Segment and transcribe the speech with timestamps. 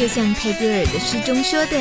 [0.00, 1.76] 就像泰戈尔的诗中说的，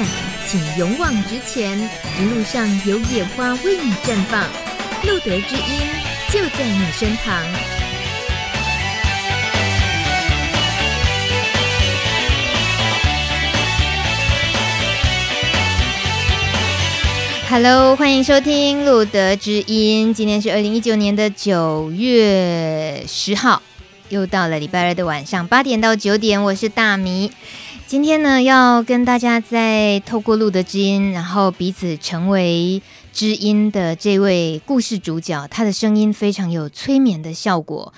[0.46, 1.80] 请勇往直前，
[2.20, 4.44] 一路上有野花为你绽放，
[5.04, 5.80] 路德之音
[6.30, 7.42] 就在你身旁。
[17.50, 23.62] Hello，欢迎收听路德之音，今天是二零一九年的九月十号。
[24.10, 27.32] 又到了礼拜二的晚上八点到九点，我是大米。
[27.90, 37.92] 今天呢，要跟大家在透过路的知音，然后彼此成为知音的这位故事主角，他的声音非常有催眠的效果。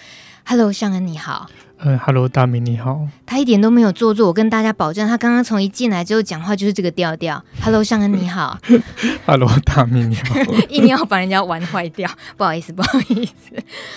[0.46, 1.50] Hello，尚恩你好。
[1.84, 3.08] 嗯哈喽，大明你好。
[3.26, 7.44] 他一点都没有做作，我跟大家保证，他刚刚从一进来之后讲话就是这个调调。
[7.60, 8.60] Hello，尚恩你好。
[9.26, 10.36] Hello，，大明你好。
[10.70, 13.56] 硬要把人家玩坏掉，不好意思，不好意思。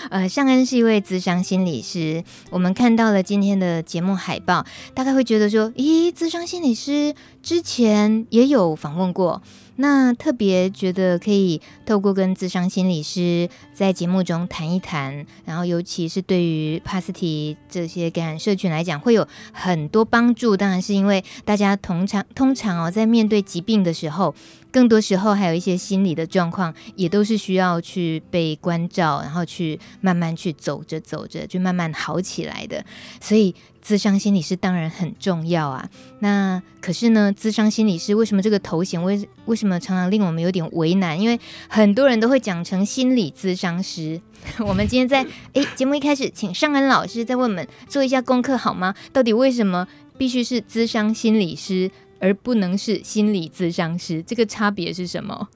[0.09, 2.25] 呃，尚恩是一位咨商心理师。
[2.49, 9.43] 我们看到了今天的节目海报，大概会觉得说，咦，咨商心理师之前也有访问过。
[9.77, 20.57] 那特别觉得可以透过跟咨商心理师在节目中谈一谈，然后尤其是对于帕斯提这些感染社群来讲，会有很多帮助。
[20.57, 24.35] 当然是因为大家通常通常哦，在面对疾病的时候，
[24.75, 32.85] 更多时候还有一些心理的状况，也都是需要去被关照，然后去慢慢去走着走着，就慢慢好起来的。
[33.21, 33.55] 所以。
[33.85, 35.87] 咨商心理师当然很重要啊，
[36.21, 41.21] 那可是呢，咨商心理师为什么这个头衔为为什么常常令我们有点为难？
[41.21, 44.19] 因为很多人都会讲成心理咨商师。
[44.67, 48.95] 我们今天在诶节目一开始，请尚恩老师再为我们做一下功课好吗？
[49.13, 49.87] 到底为什么
[50.17, 51.91] 必须是咨商心理师，
[52.25, 54.23] 而不能是心理咨商师？
[54.23, 55.49] 这个差别是什么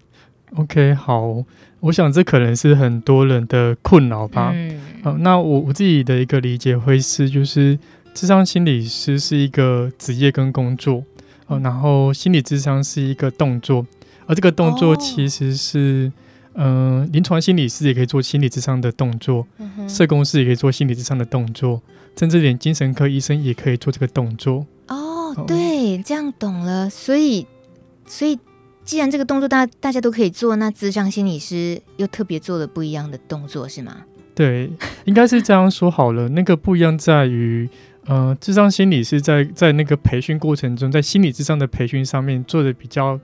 [0.56, 1.42] ？OK，好，
[1.80, 4.52] 我想这可能是很多人的困扰吧。
[4.54, 7.78] 嗯，好，那我我自己的一个理解会是就是。
[8.14, 11.04] 智商心理师是一个职业跟工作，
[11.46, 13.86] 呃，然后心理智商是一个动作，
[14.26, 16.10] 而这个动作其实是，
[16.54, 19.46] 嗯、呃，临床心理师也可以做心理智商的动作，
[19.86, 21.80] 社工师也可以做心理智商的动作，
[22.18, 24.66] 甚至连精神科医生也可以做这个动作。
[25.38, 26.90] 哦，对，这样懂了。
[26.90, 27.46] 所以，
[28.06, 28.38] 所以
[28.84, 34.04] 既然这个动作大家大家都可以做，那智商心理师又特别做了不一样的动作，是吗？
[34.34, 34.70] 对，
[35.04, 36.28] 应该是这样说好了。
[36.28, 37.68] 那个不一样在于。
[38.06, 43.20] 呃，智商心理师在在那个培训过程中，在心理智商的培训上面做的比较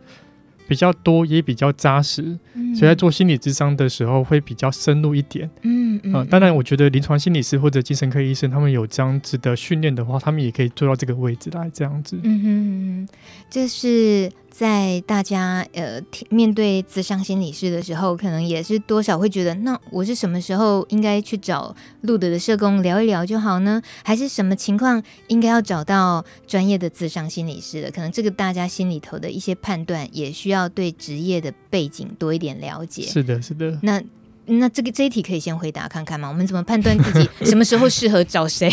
[0.67, 5.49] 比较多，也比较扎实，嗯、所以在做心理智商的时候会比较深入一点。
[5.63, 6.25] 嗯嗯、呃。
[6.25, 12.19] 当然，我觉得临床心理师或者精神科医生，他们有这样子的训练的话，他们也可以做到这个位置来这样子。
[12.23, 13.09] 嗯哼，
[13.51, 14.31] 就是。
[14.57, 16.01] 在大家呃
[16.31, 23.83] 面对咨商心理师的时候，可能也是多少会觉得，那我是什么时候应该去找路德的社工聊一聊就好呢？
[24.05, 27.91] 还是什么情况应该要找到专业的咨商心理师的？
[27.91, 33.03] 可能这个大家心里头的一些判断，也需要对职业的背景多一点了解。
[33.03, 33.77] 是的，是的。
[33.83, 34.01] 那
[34.47, 36.29] 那这个这一题可以先回答看看吗？
[36.29, 38.73] 我们怎么判断自己什么时候适合找谁？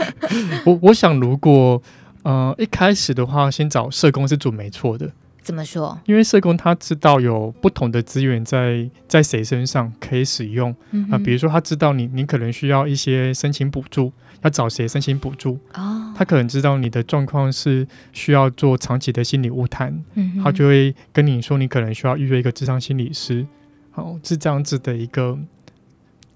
[0.64, 1.82] 我我想如果。
[2.22, 5.10] 呃，一开始的话，先找社工是准没错的。
[5.42, 5.98] 怎么说？
[6.04, 11.18] 因为社工他知道有不同的资源在在谁身上可以使用啊、嗯呃。
[11.18, 15.58] 比如说，他知道你你可能需要一些申请补助，要找谁申请补助。
[15.72, 16.12] 哦。
[16.14, 23.46] 他可能知道你的状况是需要做长期的心理物谈，嗯，他就会跟你说，你可能需要预约一个智商心理师。
[23.92, 25.38] 好，是这样子的一个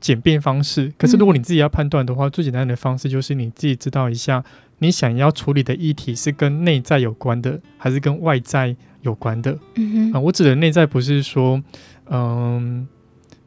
[0.01, 0.91] 简便方式。
[0.99, 4.43] 可是，如果你自己要判断的话，嗯、最简单的方式就是你自己知道一下。
[4.79, 9.59] 你想要处理的议题是跟内在有关的，还是跟外在有关的？
[9.77, 11.63] 嗯哼，啊、呃，我指的内在不是说，
[12.11, 12.87] 嗯、呃，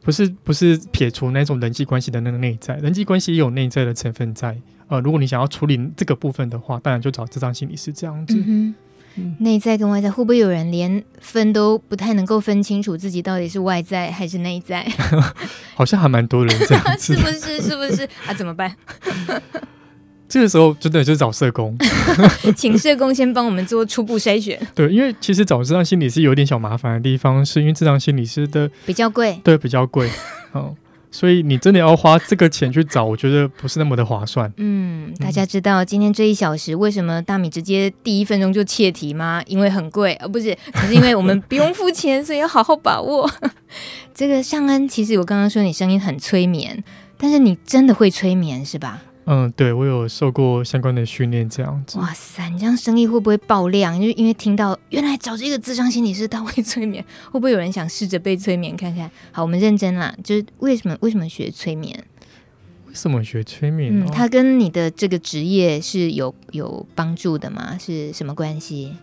[0.02, 4.56] 不是不是撇除那种人际关系的那个内在，人际关系也有内在的成分在。
[4.88, 8.34] 呃，如果你想要处理这个部分的话，当然就找这张心理师这样子。
[8.46, 8.74] 嗯
[9.16, 14.86] 哼，内在跟外在会不会有人连分都不太能够分清楚自己到底是外在还是内在？
[15.74, 17.60] 好像还蛮多人这样子， 是不是？
[17.60, 18.04] 是不是？
[18.26, 18.74] 啊，怎么办？
[20.28, 21.74] 这个时候真的就是找社工，
[22.54, 24.60] 请社工先帮我们做初步筛选。
[24.74, 30.10] 对，因为其实找智商心理师有点小麻烦的地方，是因为智商心理师的比较贵，对，比较贵。
[30.52, 30.74] 哦，
[31.10, 34.52] 所以你真的要花这个钱去找，我觉得不是那么的划算。
[34.58, 39.42] 嗯，大家知道今天这一小时为什么大米直接第一分钟就切题吗？
[39.46, 43.30] 因为很贵，而不是，只是因为我们不用付钱，所以要好好把握。
[44.14, 46.84] 这个尚恩，其实我刚刚说你声音很催眠，
[47.16, 49.02] 但是你真的会催眠是吧？
[49.30, 51.98] 嗯，对，我有受过相关的训练，这样子。
[51.98, 54.00] 哇塞，你这样生意会不会爆量？
[54.00, 59.10] 就因为听到原来找这个智商心理师他会催眠，会不会有人想试着被催眠看看？
[59.30, 62.02] 好，我们认真啦，就是为什么为什么学催眠？
[62.86, 63.92] 为什么学催眠？
[63.94, 67.76] 嗯，它跟你的这个职业是有有帮助的吗？
[67.78, 68.96] 是什么关系？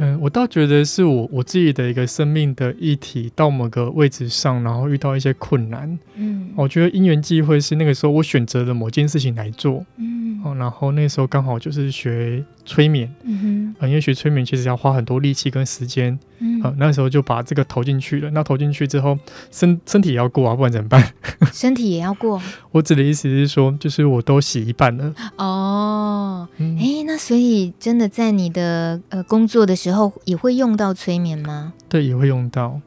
[0.00, 5.98] 嗯，我倒觉得是我我自己的一个生命的议题到某个位置上，然后遇到一些困难。
[6.16, 9.84] 嗯，我觉得因缘际会是那个时候我选择了某件事情来做。
[9.96, 13.12] 嗯，哦，然后那时候刚好就是学催眠。
[13.24, 16.18] 嗯哼，因为学催眠其实要花很多力气跟时间。
[16.38, 18.30] 嗯，啊，那时候就把这个投进去了。
[18.30, 19.18] 那投进去之后，
[19.50, 21.12] 身身体也要过啊，不然怎么办？
[21.52, 22.40] 身体也要过。
[22.70, 25.12] 我指的意思是说，就是我都洗一半了。
[25.36, 30.12] 哦，哎、嗯欸，那所以真的在你的呃工作的时候。
[30.24, 31.72] 也会用到催眠吗？
[31.88, 32.80] 对，也会用到。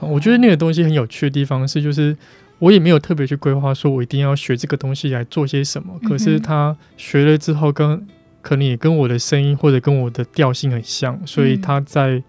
[0.00, 2.16] 我觉得那个东西很有趣的地方是，就是
[2.58, 5.98] 我也没有特别去规划，说我一定要学这个东西来做些什么。
[6.04, 8.06] 可是他学了之后，跟
[8.42, 12.22] 可能也跟我的声音或者跟我的调性很像，所以他在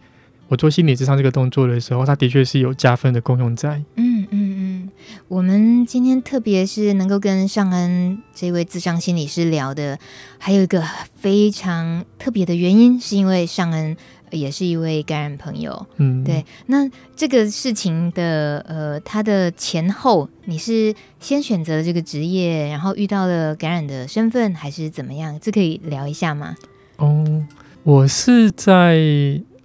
[0.47, 3.81] 我做心理智商这个动作的时候，他的确是有加分的功用在。
[3.95, 4.91] 嗯嗯嗯，
[5.27, 9.97] 我们今天特别是能够跟尚恩这位智商心理师聊的，
[10.37, 10.83] 还有一个
[11.15, 13.97] 非常特别的原因，是因为尚恩。
[14.33, 16.43] 也是一位感染朋友，嗯，对。
[16.65, 25.39] 那这个事情的呃，他的前后，你是先选择了这个职业，然后遇到了感染的身份，还是怎么样？
[25.39, 26.55] 这可以聊一下吗？
[26.97, 27.45] 哦，
[27.83, 28.97] 我是在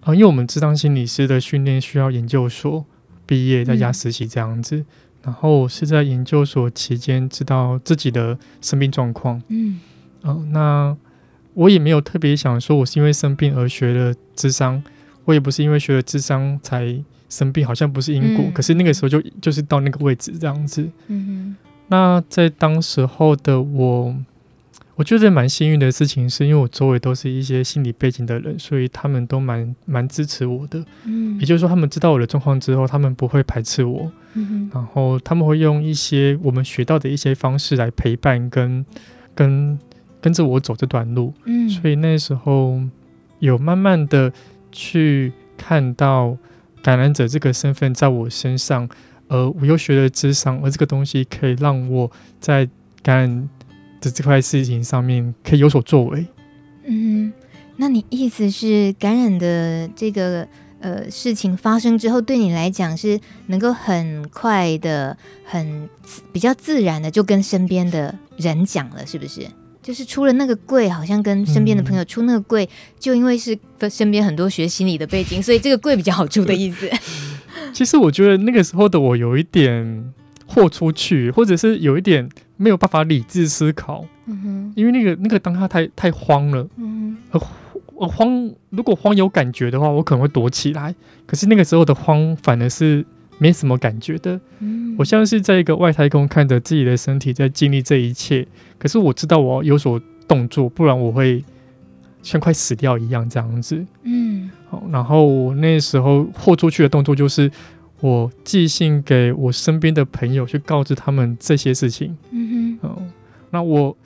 [0.01, 2.85] 啊，因为我们咨商心理师的训练需要研究所
[3.27, 4.77] 毕业，在家实习这样子。
[4.77, 4.87] 嗯、
[5.23, 9.81] 然后是在研究所期间知道自己的生病状况，嗯，
[10.23, 10.97] 哦，那。
[11.59, 14.81] 我也没有特别想说，我是因为生病而学了智商，
[15.25, 16.97] 我也不是因为学了智商才
[17.29, 18.45] 生病，好像不是因果。
[18.47, 20.89] 嗯、可是那个时候就就是到那个位置这样子。
[21.09, 21.57] 嗯哼。
[21.89, 24.15] 那在当时候的我，
[24.95, 30.85] 我觉得蛮幸运的事情，是因为我周围都是一些心理背景的人，所以他们都蛮蛮支持我的。
[31.07, 31.41] 嗯。
[31.41, 34.13] 也就是说，他们知道我的状况之后，他们不会排斥我。
[34.73, 38.87] 然后他们会用一些我们学到的一些方式来陪伴跟
[39.35, 39.77] 跟。
[40.21, 42.81] 跟着我走这段路，嗯，所以那时候
[43.39, 44.33] 有慢慢的
[44.73, 46.37] 去看到
[46.83, 48.89] 感染者这个身份在我身上，
[49.29, 52.11] 而我又学了智商，而这个东西可以让我
[52.41, 52.69] 在
[53.03, 53.49] 感染
[54.01, 56.27] 的这块事情上面可以有所作为。
[56.85, 57.33] 嗯，
[57.77, 60.47] 那你意思是感染的这个
[60.81, 65.89] 呃事情发生之后，对你来讲是能够很快的、很
[66.33, 69.47] 比较自然的就跟身边的人讲了，是不是？
[69.89, 72.69] 就是出了那个柜，好像跟身边的朋友出那个柜，嗯、
[73.01, 73.59] 就因为是
[73.89, 76.87] 身边很多学心理的背景，所以这个柜比较好出的意思。
[77.73, 80.13] 其实我觉得那个时候的我有一点
[80.47, 84.05] 豁出去，或者是有一点没有办法理智思考。
[84.27, 86.69] 嗯哼，因为那个那个当下太太慌了。
[86.77, 87.41] 嗯哼，
[87.95, 90.95] 我慌，如果慌有感觉的话，我可能会躲起来。
[91.27, 93.07] 可是那个时候的慌，反而是。
[93.39, 98.47] 没什么感觉的，嗯，我像是在一个外太空看着自己的身体在经历这一切，
[98.79, 101.45] 可是我知道我要有所动作，不然我会
[102.23, 107.51] 像快死掉一样这样子，嗯，好，然后我那时候豁出去的动作就是
[108.01, 113.03] 我寄信给我身边的朋友去告知他们这些事情，嗯哼，哦，
[113.51, 113.97] 那我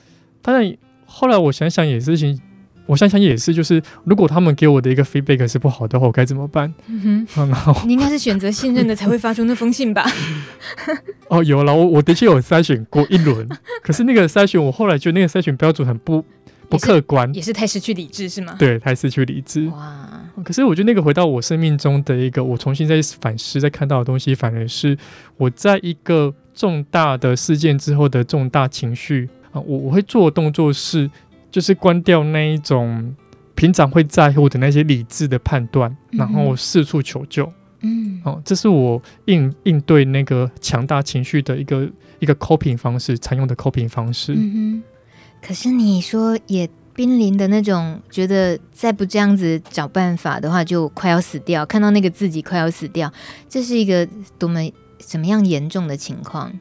[0.40, 2.40] 当然后来我想想也是情。
[2.86, 6.72] 我想想也是，就是如果他们给我的一个 feedback 是不好的话，我该怎么办？
[6.88, 10.04] 嗯哼，然后你应该是选择信任的才会发出那封信吧？
[11.28, 13.48] 哦，有了，我我的确有筛选过一轮，
[13.82, 16.24] 可是那个筛选，我后来觉得那个筛选标准很不
[16.68, 18.56] 不客观，也是，也是太失去理智是吗？
[18.58, 19.66] 对，太失去理智。
[19.68, 20.08] 哇！
[20.42, 24.98] 可是我觉得那个回到我生命中的一个，我重新再反思，再看到的东西，反而是
[25.36, 31.08] 我在一个重大的事件之后的重大情绪啊，我我会做的动作是。
[31.52, 33.14] 就是关掉那一种
[33.54, 37.52] 平常会在乎的那些理智的判断，然后四处求救。
[37.82, 41.88] 嗯，哦，这是我应应对那个强大情绪的一个
[42.20, 44.34] 一个 coping 方式，常用的 coping 方式。
[44.34, 44.82] 嗯哼。
[45.42, 51.66] 可是你说也濒临的那种，觉得再不这样子找办法的话，就快要死掉。
[51.66, 53.12] 看到那个自己快要死掉，
[53.48, 54.60] 这是一个多么
[54.98, 56.52] 怎么样严重的情况？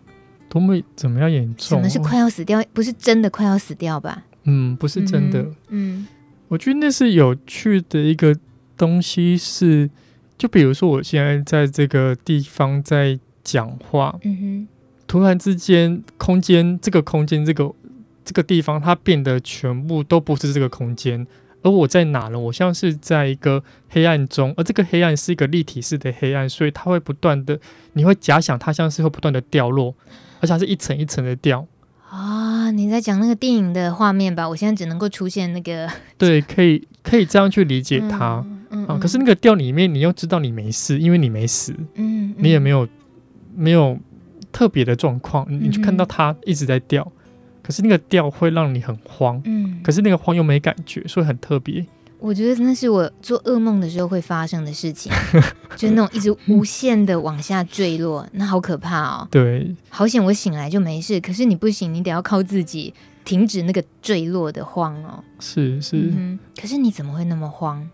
[0.50, 1.78] 多么怎么样严重？
[1.78, 2.62] 什么是快要死掉？
[2.74, 4.24] 不是真的快要死掉吧？
[4.44, 5.42] 嗯，不是真的。
[5.70, 6.08] 嗯，嗯，
[6.48, 8.36] 我觉得那是有趣的一个
[8.78, 9.90] 东西是，是
[10.38, 14.68] 就比如说我现在在这个地方在讲话，嗯哼，
[15.08, 17.72] 突然之间空间这个空间这个
[18.26, 21.26] 这个地方它变得全部都不是这个空间，
[21.62, 22.40] 而我在哪呢？
[22.40, 27.60] 我像是在一个黑暗中，而这个黑暗是一个立体式的黑暗，所以它会不断的，
[27.94, 29.94] 你会假想它像是会不断的掉落，
[30.40, 31.68] 而且它是一层一层的掉。
[32.12, 34.48] 啊，你在讲那个电影的画面吧？
[34.48, 35.90] 我现在只能够出现那个，
[36.20, 38.44] 对，可以可以这样去理解它。
[38.46, 42.88] 嗯嗯，啊，可是那个掉里面，你又知道你没事，因为你没死，嗯，嗯，你也没有
[43.56, 43.98] 没有
[44.52, 47.22] 特别的状况，你就看到它一直在掉，嗯、
[47.64, 51.86] 可是那个掉会让你很慌，嗯，可是那个慌又没感觉，所以很特别。
[52.22, 55.12] 我觉得那是我做噩梦的时候会发生的事情，
[55.76, 59.28] 就是那种一直无限的往下坠落，那好可怕哦。
[59.32, 62.94] 对，好险我醒来就没事，可是你不行，你得要靠自己
[63.26, 65.24] 停止那个坠落的慌哦。
[65.40, 67.90] 是是、嗯，可是你怎么会那么慌？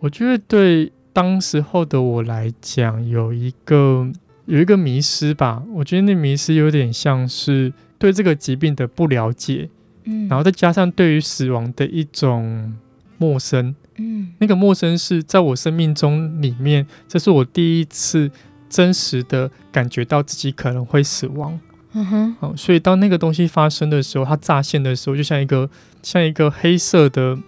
[0.00, 4.06] 我觉得对当时候的我来讲，有一个
[4.44, 5.62] 有一个迷失吧。
[5.72, 9.70] 我觉得那迷失有点像是对这个疾病的不了解，
[10.04, 12.76] 嗯，然后再加上对于死亡的一种。
[13.18, 18.30] 陌生，嗯，那个陌生是在我生命中里面，这是我第一次
[18.68, 21.58] 真实的感觉到自己可能会死亡，
[21.92, 25.68] 嗯哼，好，所以当那个东西发生的时候，它乍现的时候，就像一个
[26.02, 27.38] 像一个黑色的，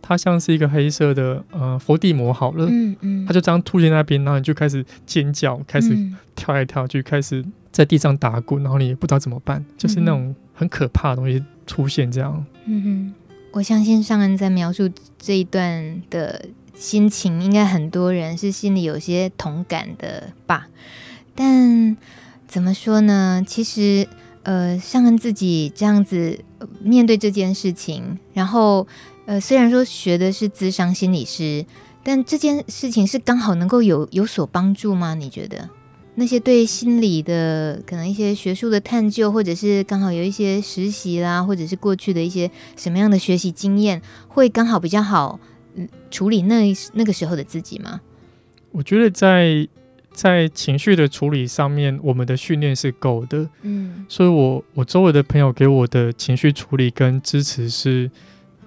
[0.00, 5.96] 它像是一个黑色的呃佛地魔好了，嗯嗯，它就这样突进那边，然后你就开始尖叫，开始
[6.34, 13.14] 跳来跳去，开始在地上打滚，然后你也不知道怎么办，就是那种很可怕的东西出现这样，嗯哼。
[13.58, 14.88] 我相信尚恩在描述
[15.18, 16.46] 这一段的
[16.76, 20.68] 心情，应该很多人是心里有些同感的吧。
[21.34, 21.96] 但
[22.46, 23.42] 怎么说呢？
[23.44, 24.06] 其实，
[24.44, 26.38] 呃，尚恩自己这样子
[26.80, 28.86] 面对这件事情，然后，
[29.26, 31.66] 呃，虽然说学的是咨商心理师，
[32.04, 35.14] 但这件事情是刚好能够有有所帮助吗？
[35.16, 35.68] 你觉得？
[36.18, 45.38] 那些对心理的可能一些学术的探究，或者是刚好有一些实习啦，或者是过去的一些什么样的学习经验，会刚好比较好
[46.10, 48.00] 处理那那个时候的自己吗？
[48.72, 49.68] 我觉得在
[50.12, 53.48] 在情绪的处理上面，我们的训练是够的。
[53.62, 58.10] 嗯，所以我我周围的朋友给我的情绪处理跟支持是，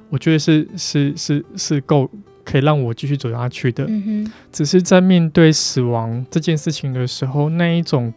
[0.10, 2.10] 我觉得是是是是够。
[2.44, 8.14] 可以让我继续走下去的，嗯，只是在面对死亡这件事情的时候，那一种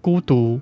[0.00, 0.60] 孤独、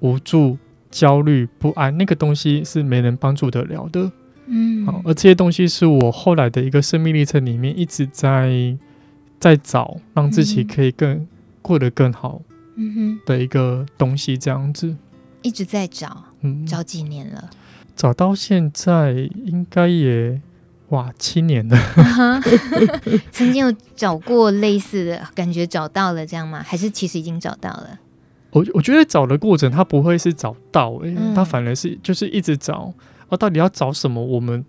[0.00, 0.56] 无助、
[0.90, 4.10] 焦虑、不安，那个东西是没人帮助得了的。
[4.46, 8.76] 嗯，好，而这些东西是我后来的一个生命历程里面一直在
[9.38, 11.28] 在找，让自己可以更、嗯、
[11.62, 12.40] 过得更好，
[12.76, 13.20] 嗯哼。
[13.26, 14.96] 的一个东西，这样子。
[15.42, 17.50] 一直在找，嗯，找几年了，
[17.94, 19.12] 找到现在
[19.44, 20.40] 应该也。
[20.90, 21.76] 哇，七年了！
[23.32, 26.62] 曾经有找过类似的感觉，找到了这样吗？
[26.64, 27.98] 还是其实已经找到了？
[28.50, 32.92] 我我觉得找的过程，它不会是找到、欸，哎、嗯，它反而是就是一直找。
[33.28, 34.24] 哦，到底要找什么？
[34.24, 34.64] 我们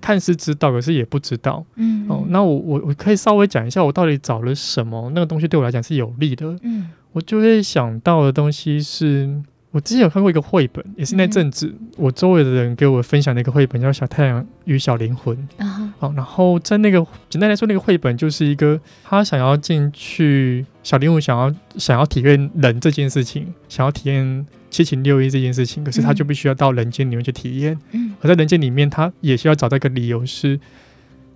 [0.00, 1.64] 看似知道，可是也不知道。
[1.76, 5.10] 嗯，哦，那我我我可以稍微讲一下，我到底找了什么？
[5.14, 6.54] 那个东西对我来讲是有利的。
[6.62, 9.42] 嗯，我就会想到的东西是。
[9.74, 15.36] 我之前有看过一个绘本，也是那阵子、嗯、我周围的人给我分享的一个绘本，叫《小太阳与小灵魂》。
[15.58, 15.90] 好、uh -huh.
[15.98, 27.76] 哦，然后在那个简单来说，那个绘本就是一个他想要进去，小灵魂想要想要体验人这件事情，想要体验七情六欲这件事情，可是他就必须要到人间里面去体验。
[27.90, 30.60] 嗯，而在人间里面，他也需要找到一个理由是，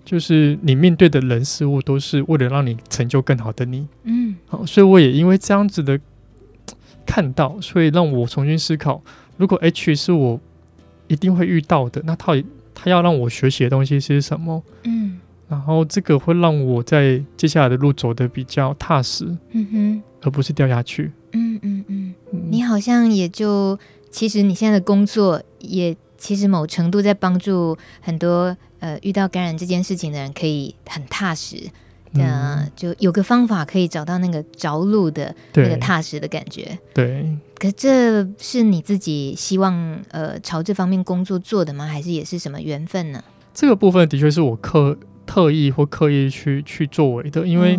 [0.04, 3.88] 就是你面对的人事物都是为了让你成就更好的你。
[4.04, 5.98] 嗯，好、哦，所以我也因为这样子的。
[7.08, 9.02] 看到，所以让我重新思考：
[9.38, 10.38] 如果 H 是我
[11.06, 12.34] 一定会遇到的，那他
[12.74, 14.62] 他要让我学习的东西是什么？
[14.84, 21.10] 嗯，然后这个会让我在接下来的路走得比较踏实，嗯哼，而不是掉下去。
[21.32, 22.14] 嗯嗯嗯，
[22.50, 23.78] 你好像也就
[24.10, 31.70] 其实你现在的工作也其实某程度在帮助很多呃遇到感染这件事情的人可以很踏实。
[32.14, 36.78] 嗯，就有个方法可以找到那个着陆的那个踏实的感觉。
[36.94, 37.26] 对，
[37.58, 41.86] 可这是你自己希望呃朝这方面工作做的吗？
[41.86, 43.22] 还是也是什么缘分呢？
[43.52, 44.96] 这个部分的确是我刻
[45.26, 47.78] 特意或刻意去去作为的，因为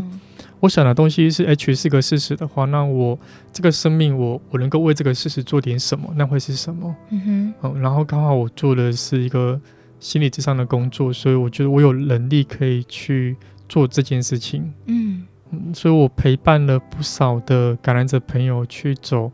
[0.60, 3.18] 我想的东西是 H 是个事实的话，那我
[3.52, 6.96] 这个生命我我能够为这个事实做点什么，那会是什么？
[7.10, 7.54] 嗯哼。
[7.64, 9.60] 嗯，然后刚好我做的是一个
[10.00, 13.36] 心理智商的工作，所以我觉得我有能力可以去。
[13.70, 19.32] 做这件事情，嗯，嗯，所以我陪伴了不少的感染者朋友去走，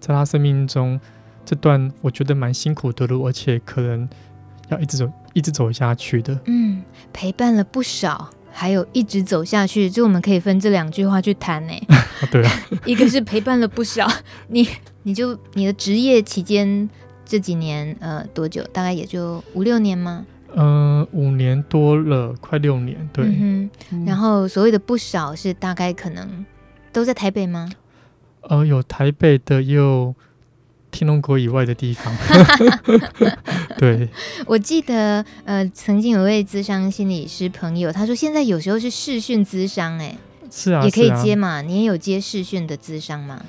[0.00, 1.00] 在他生命中
[1.44, 4.08] 这段我觉得蛮辛苦的路，而且可能
[4.68, 6.38] 要一直走，一直走下去的。
[6.46, 11.72] 嗯，陪伴了不少，还有一直走下去，就我们可以分这两句话去谈呢。
[12.32, 12.52] 对啊，
[12.84, 14.10] 一个是陪伴了不少，
[14.48, 14.68] 你
[15.04, 16.88] 你就你的职业期间
[17.24, 18.62] 这几年呃多久？
[18.72, 20.26] 大概也就五六年吗？
[20.54, 23.24] 嗯、呃，五年多了，快六年，对。
[23.26, 26.44] 嗯嗯、然后所谓的不少是大概可能
[26.92, 27.70] 都在台北吗？
[28.42, 30.14] 呃，有台北的，也有
[30.90, 32.14] 天龙国以外的地方。
[33.76, 34.08] 对，
[34.46, 40.16] 我记得呃，曾经有位咨商心理师朋友，他说现在有时候是视讯咨商，哎，
[40.50, 41.58] 是啊，也可以接嘛。
[41.58, 43.44] 啊、你也有接视讯的咨商吗？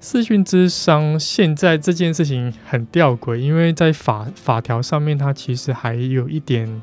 [0.00, 6.82] 视讯之商现在这件事情很吊诡，因为在法法条上面，它其实还有一点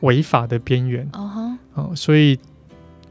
[0.00, 2.38] 违法的边缘哦，哦，所以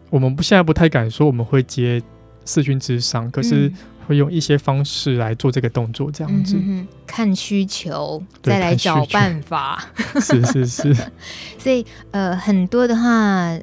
[0.10, 2.02] 我们不现在不太敢说我们会接
[2.46, 3.72] 视讯之商，可是。
[4.08, 9.84] 会用一些方式来做这个动作，这样子，嗯、看需求再来找办法。
[10.22, 10.96] 是是是，
[11.58, 13.58] 所以呃，很多的话。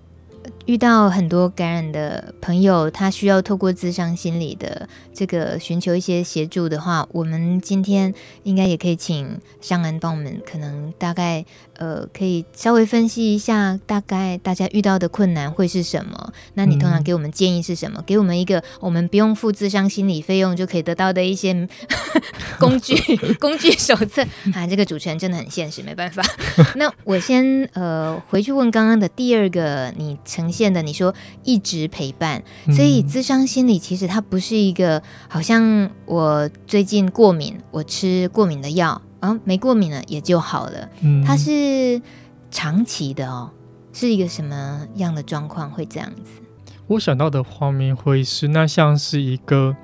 [0.66, 8.14] 遇到很多感染的朋友，他需要透过自伤心理的这个寻求一些协助的话，我们今天
[8.44, 11.44] 应该也可以请尚恩帮我们，可能大概
[11.82, 16.32] 呃可以稍微分析一下，大概大家遇到的困难会是什么？
[16.54, 18.00] 那你通常给我们建议是什么？
[18.00, 21.68] 嗯、给我们一个我们不用付智商心理费用就可以得到的一些
[22.60, 22.94] 工具
[23.40, 24.22] 工具手册
[24.54, 24.64] 啊！
[24.68, 26.22] 这个主持人真的很现实，没办法。
[26.76, 30.52] 那我先呃回去问刚刚的第二个，你呈。
[30.52, 32.42] 现的你说一直陪伴，
[32.76, 40.88] 所以智商心理其实它不是一个，好像我最近过敏，我吃过敏的药，啊，没过敏了也就好了。
[41.00, 42.02] 嗯它是
[42.50, 43.50] 长期的哦，
[43.92, 46.42] 是一个什么样的状况会这样子？
[46.88, 49.74] 我想到的画面会是，那像是一个。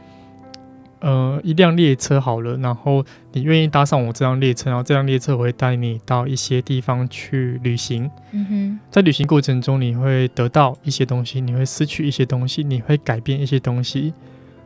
[1.00, 8.10] 呃，一辆列车好了，然后你愿意搭上我这辆列车，然后这辆列车会带你到一些地方去旅行。
[8.32, 14.12] 嗯哼，在旅行过程中，你会得到一些东西，你会失去一些东西，你会改变一些东西。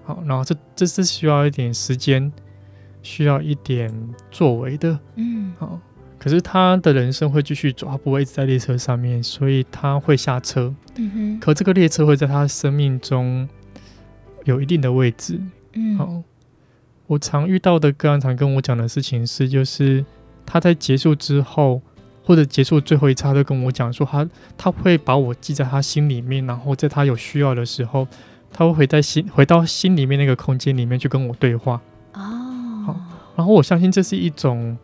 [0.04, 2.32] 好，然后这这是需要一点时间，
[3.02, 3.92] 需要一点
[4.30, 4.98] 作为的。
[5.16, 5.78] 嗯，好，
[6.18, 10.74] 可是他的人生会继续走，他不会一直在列车上面，所以他会下车。
[10.96, 13.48] 嗯哼，可这个列车会在他生命中
[14.44, 15.40] 有一定的位置。
[15.74, 16.22] 嗯，好，
[17.06, 20.04] 我常遇到的个案常跟我讲的事情是，就是
[20.44, 21.80] 他在结束之后，
[22.22, 24.24] 或者结束最后一次，他都跟我讲说他，
[24.56, 28.06] 他他会把我记在他心里面，然后在他有需要的时候，
[28.52, 31.80] 他会回在心回到心里面那个空间里面去跟我对话。
[32.12, 32.51] 哦，
[32.84, 33.00] 好，
[33.36, 34.76] 然后我相信这是一种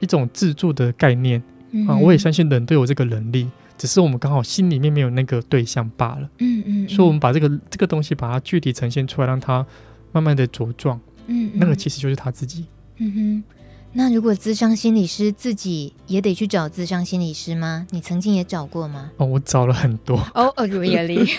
[0.00, 1.42] 一种自助的概念
[1.88, 3.48] 啊，我也相信人都有这个能力。
[3.78, 9.66] 只是我们刚好心里面没有那个对象罢了，嗯嗯，嗯，所以我们把这个这个东西把它具体呈现出来，让它
[10.12, 12.64] 慢慢的茁壮，嗯，嗯，那个其实就是他自己，
[12.96, 13.44] 嗯哼。
[13.92, 17.86] 那如果咨商心理师自己也得去找咨商心理师吗？
[17.90, 19.10] 你曾经也找过吗？
[19.18, 20.16] 哦，我找了很多。
[20.34, 21.30] 哦哦，really？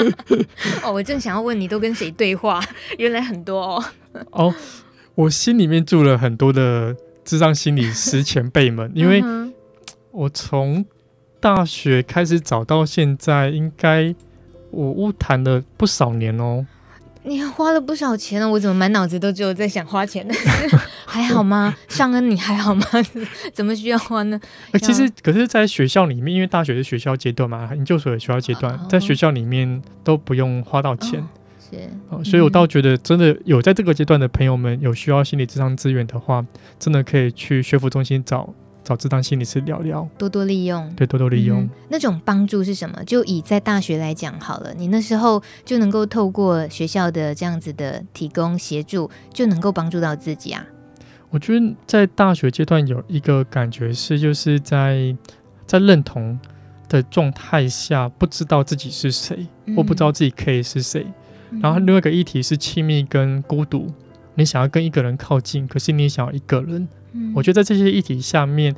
[0.82, 2.62] 哦，我正想要问你，都跟谁对话？
[2.98, 3.84] 原来很多哦。
[4.30, 4.54] 哦，
[5.16, 9.24] 我心里面住了很多的智商心理师前辈们，因为
[10.10, 10.84] 我从
[11.40, 14.14] 大学开始找到现在，应该
[14.70, 16.66] 我误谈了不少年哦。
[17.22, 20.34] 你花了不少钱呢，我怎么满脑子都只有在想花钱呢？
[21.06, 21.74] 还好吗？
[21.88, 22.84] 尚恩，你还好吗？
[23.54, 24.38] 怎么需要花呢？
[24.72, 31.18] 欸、其实，可是，在学校里面，因为大学是学校阶段嘛，研究所的学校阶段，哦，在学校里面都不用花到钱。
[31.20, 31.26] 哦、
[31.70, 36.44] 是、哦，所以我倒觉得，真的有在这个阶段的朋友们有需要心理智商资源的话，
[36.78, 38.52] 真的可以去学府中心找。
[38.86, 41.62] 找智商心理师聊聊，多多利用，对，多多利用。
[41.62, 43.02] 嗯、那种帮助是什么？
[43.02, 50.64] 就以在大学来讲好了，你那时候就能够透过学校的这样子的提供协助，就能够帮助到自己啊。
[51.30, 55.16] 我觉得在大学阶段有一个感觉是，就是在
[55.66, 56.38] 在认同
[56.88, 61.04] 的状态下，不知道自己是谁，嗯、或不知道自己可以是谁。
[61.50, 63.92] 嗯、然后另外一个议题是亲密跟孤独，
[64.34, 66.88] 你想要跟一个人靠近，可是你想要一个人。
[67.34, 68.76] 我觉得在这些议题下面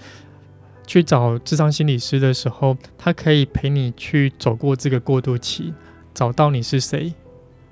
[0.87, 5.75] 去找智商心理师的时候，他可以陪你去走过这个过渡期，
[6.15, 7.13] 找到你是谁，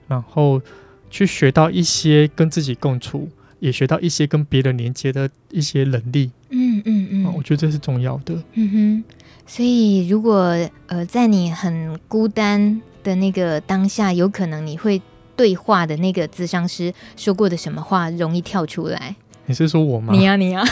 [0.09, 0.61] 然后
[1.09, 3.29] 去学到一些跟自己共处，
[3.61, 6.33] 也学到一些跟别人连接的一些能力。
[6.51, 8.35] 嗯嗯嗯，我觉得这是重要的。
[8.55, 9.05] 嗯哼，
[9.47, 10.57] 所以如果
[10.89, 15.01] 呃在你很孤单的那个当下，有可能你会
[15.37, 19.15] 对话的那个咨商师说过的什么话容易跳出来。
[19.47, 20.13] 你是说我吗？
[20.13, 20.67] 你呀、啊，你呀、啊，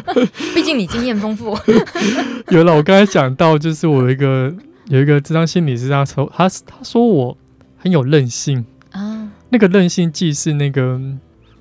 [0.56, 1.54] 毕竟你经验丰富。
[2.48, 4.50] 有了，我刚才讲到，就是我有一个
[4.88, 7.36] 有一个智商心理师，他说他他说我
[7.76, 10.98] 很有韧性啊，那个韧性既是那个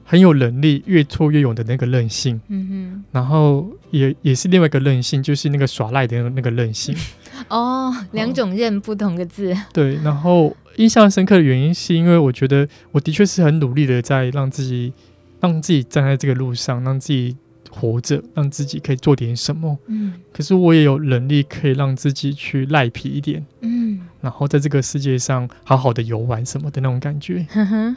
[0.05, 6.95] 很有能力、越挫越勇的那个韧性，嗯哼，然后也也是另外一个韧性，就是那个耍赖的那个韧性。
[7.49, 9.56] 哦，两种认不同的字。
[9.71, 14.93] 对，然后印象深刻的原因是因为我觉得我的确是很努力的在让自己。
[15.43, 17.36] 让自己站在这个路上，让自己
[17.69, 19.77] 活着，让自己可以做点什么。
[19.88, 23.45] 嗯，可是我也有能力可以让自己去赖皮一点。
[23.60, 27.45] 嗯，然后在这个世界上好好的游玩什么的那种感觉。
[27.49, 27.93] 呵呵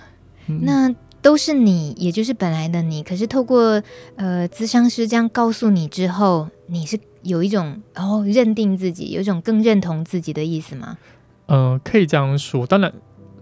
[0.49, 3.01] 嗯、那都是你，也就是本来的你。
[3.01, 3.81] 可是透过
[4.17, 10.97] 呃，咨商师这样告诉你之后，你是有一种哦认定自己，有一种更认同自己的意思吗？
[11.47, 12.67] 呃，可以这样说。
[12.67, 12.93] 当然。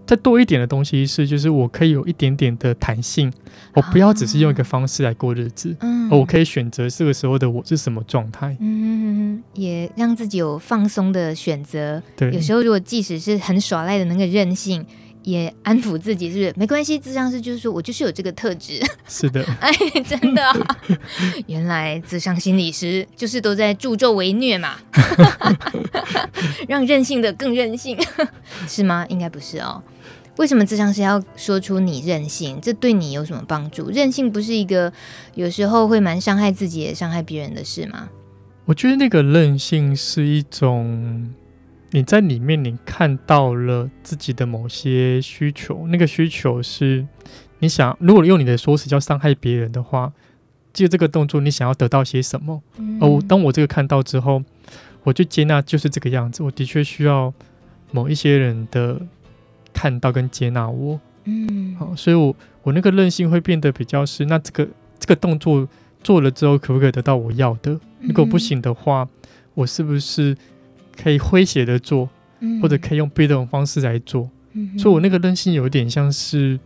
[0.07, 3.33] 再多一点的东西是，就是我可以有一点点的弹性，
[3.73, 11.99] 我不要只是用一个方式来过日子，嗯，我可以选择这个时候的我是什么状态，嗯，也让自己有放松的选择。
[12.15, 14.85] 对，有时候如果即使是很耍赖的那个任性。
[15.25, 16.97] 也安抚自己，是不是没关系？
[16.99, 18.79] 智商师就是说我就是有这个特质。
[19.09, 19.71] 是的，哎，
[20.07, 20.77] 真的、啊，
[21.47, 24.75] 原来智商心理师就是都在助纣为虐嘛，
[26.69, 27.97] 让任性的更任性，
[28.69, 29.05] 是吗？
[29.09, 29.83] 应该不是哦。
[30.37, 32.59] 为什么智商师要说出你任性？
[32.61, 33.89] 这对你有什么帮助？
[33.89, 34.93] 任性不是一个
[35.33, 38.09] 有时候会蛮伤害自己也伤害别人的事吗？
[38.65, 41.33] 我觉得那个任性是一种。
[41.95, 47.07] 你在里面，你看到了自己的某些需求，那个需求是
[47.59, 50.11] 你想，如果用你的说辞叫伤害别人的话，
[50.73, 52.61] 借这个动作，你想要得到些什么？
[52.79, 54.43] 嗯、而我当我这个看到之后，
[55.03, 56.43] 我就接纳，就是这个样子。
[56.43, 57.33] 我的确需要
[57.91, 58.99] 某一些人的
[59.71, 64.67] 看到跟接纳我，嗯，好，所以我我那个韧性会变得比较是，那这个
[64.99, 65.65] 这个动作
[66.03, 67.79] 做了之后，可不可以得到我要的？
[68.01, 69.07] 如果不行的话，
[69.53, 70.35] 我是不是？
[71.01, 72.09] 可以诙谐的做，
[72.61, 76.59] 或者可以用别的方式来做，嗯、所以我那个任性有点像是，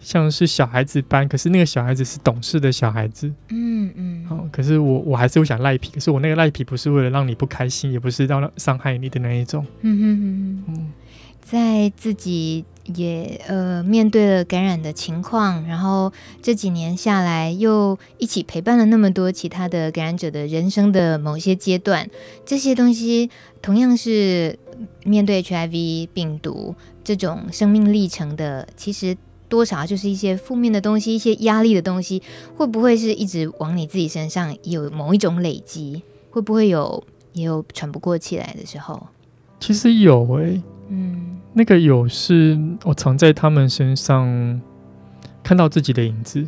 [0.00, 10.92] 像是小孩子般，可是那个小孩子是懂事的小孩子，嗯嗯，好、哦，可是我我还是会想赖皮，可是我那个赖皮不是为了让你不开心，也不是让伤害你的那一种，嗯嗯嗯嗯，
[11.40, 12.64] 在自己。
[12.94, 22.08] 也呃面对了感染的情况，然后这几年下来又一起陪伴了那么多其他的感染者的人生的某些阶段，
[22.44, 24.58] 这些东西同样是
[25.04, 29.16] 面对 HIV 病毒这种生命历程的，其实
[29.48, 32.22] 多少就是一些负面的东西，一些压力的东西，
[32.56, 36.02] 会不会是一直往你自己身上有某一种累积？
[36.30, 39.06] 会不会有也有喘不过气来的时候？
[39.58, 41.32] 其实有诶、嗯。
[41.58, 44.60] 那个有是我常在他们身上
[45.42, 46.46] 看到自己的影子，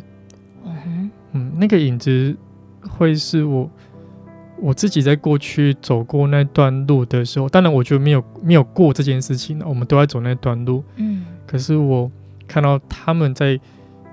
[0.63, 2.37] 嗯，嗯，那个影子
[2.81, 3.67] 会是我
[4.59, 12.11] 我自己在过去走过那段路的时候，当然我觉得没有没有过这件事情，我们都在走那段路，嗯，可是我
[12.47, 13.59] 看到他们在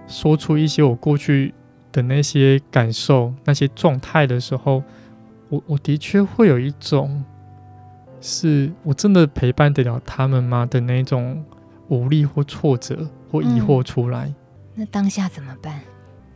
[0.06, 1.52] 说出一些我过去
[1.92, 4.82] 的那些感受、那些状态的时候，
[5.50, 7.22] 我我的确会有一种。
[8.20, 11.44] 是我真的陪伴得了他们吗的那种
[11.88, 14.26] 无力或挫折或疑惑出来？
[14.26, 14.34] 嗯，
[14.76, 15.80] 那当下怎么办？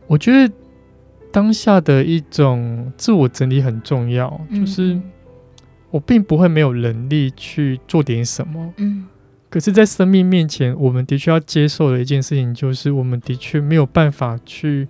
[0.07, 0.53] 我觉得
[1.31, 4.99] 当下的一种自我整理很重要，嗯，就是
[5.89, 9.07] 我并不会没有能力去做点什么，嗯，
[9.49, 14.87] 可是，在生命面前，我们的确要接受的一件事情，就是我们的确没有办法去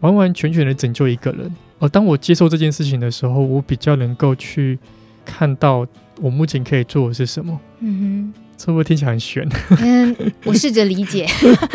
[0.00, 1.54] 完完全全的拯救一个人。
[1.78, 4.78] 而当我接受这件事情的时候，我比较能够去
[5.24, 5.86] 看到。
[6.22, 7.60] 我目前可以做的是什么？
[7.80, 9.44] 嗯哼，这会不会听起来很悬？
[9.80, 11.26] 嗯，我试着理解，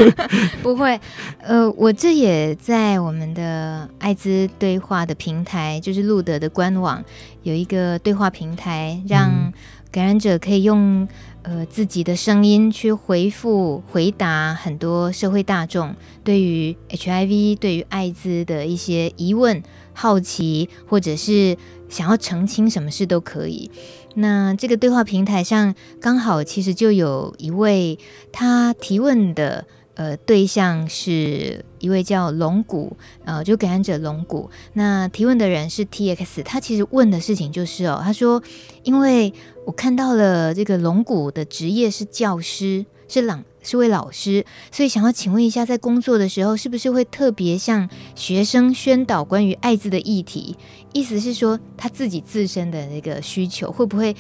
[0.64, 0.98] 不会。
[1.42, 7.04] 呃，我这也在我们的艾滋对话的平台，就是路德的官网
[7.44, 9.52] 有一个对话平台，让
[9.92, 11.06] 感染者可以用
[11.42, 21.58] 呃自己的声音去回复、回答很多社会大众对于 HIV、对于艾滋的一些疑问、好奇，或者是
[21.90, 23.70] 想要澄清什么事都可以。
[24.16, 28.00] 那这个对话平台上刚好其实就有一位
[28.32, 38.42] 他提问的呃对象是一位叫龙骨呃就感染者龙骨，那提问的人是 TX，他其实问的事情就是哦，他说
[38.84, 39.34] 因为
[39.66, 43.44] 我看到了这个龙骨的职业是教师，是朗。
[43.62, 50.56] 是位老师，所以想要请问一下，在工作的时候，是不是会特别向学生宣导关于艾滋的议题？
[50.94, 54.16] 意思是说，他自己自身的那个需求，会不会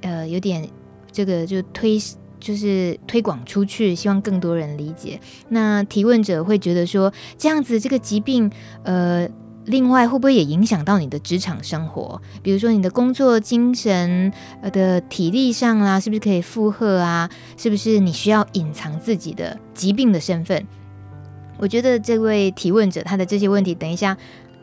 [0.00, 0.68] 呃有点
[1.10, 1.98] 这个就推
[2.40, 5.20] 就是推广出去，希望更多人理解？
[5.48, 8.50] 那提问者会觉得说，这样子这个疾病
[8.84, 9.28] 呃。
[9.66, 12.20] 另外，会不会也影响到你的职场生活？
[12.42, 17.30] 比如说，你的工作精神呃的体力上啦，是不是可以负荷啊？
[17.56, 20.66] 是不是你需要隐藏自己的疾病的身份？
[21.56, 24.14] 我觉得这位提问者他的这些问题，等一下。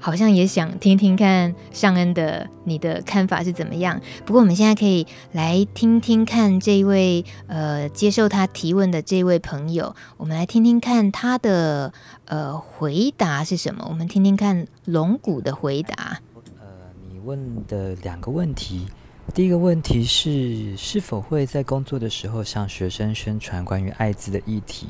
[0.02, 4.02] 好像也想听听看尚恩的你的看法是怎么样。
[4.26, 11.94] 不过我们现在可以来听听看这位呃接受他提问的这位朋友，我们来听听看他的
[12.26, 13.86] 呃回答是什么。
[13.88, 16.20] 我们听听看龙骨的回答。
[16.60, 16.66] 呃，
[17.12, 18.88] 你问的两个问题。
[19.34, 24.88] 第一个问题是，是否会在工作的时候向学生宣传关于艾滋的议题？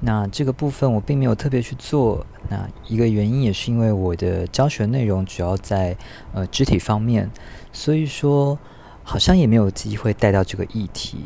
[0.00, 2.24] 那这个部分我并没有特别去做。
[2.48, 5.94] 那一个原因也是因为我的教学内容主要在
[6.32, 7.30] 呃肢体方面，
[7.74, 8.58] 所以说
[9.02, 11.18] 好像也没有机会带到这个议题。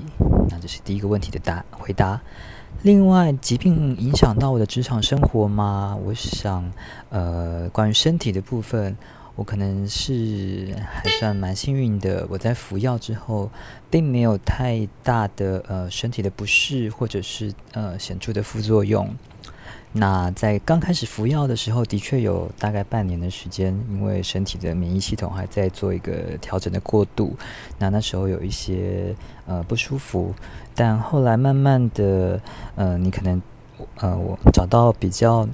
[0.51, 2.21] 那这是第一个问题的答回答。
[2.83, 5.97] 另外，疾病影响到我的职场生活吗？
[6.05, 6.73] 我想，
[7.11, 8.97] 呃，关于身体的部分。
[9.39, 13.49] 我可能是还算蛮幸运的，我在服药之后，
[13.89, 19.09] 并没有太大的呃身体的不适，或者是呃显著的副作用。
[19.93, 27.37] 那在刚开始服药的时候，的确有大概半年的时间，因为身体的免疫系统还在做一个调整的过渡。
[27.79, 29.15] 那那时候有一些
[29.47, 30.35] 呃不舒服，
[30.75, 32.41] 但后来慢慢的，
[32.75, 33.41] 呃，你可能
[33.99, 35.49] 呃我找到比较。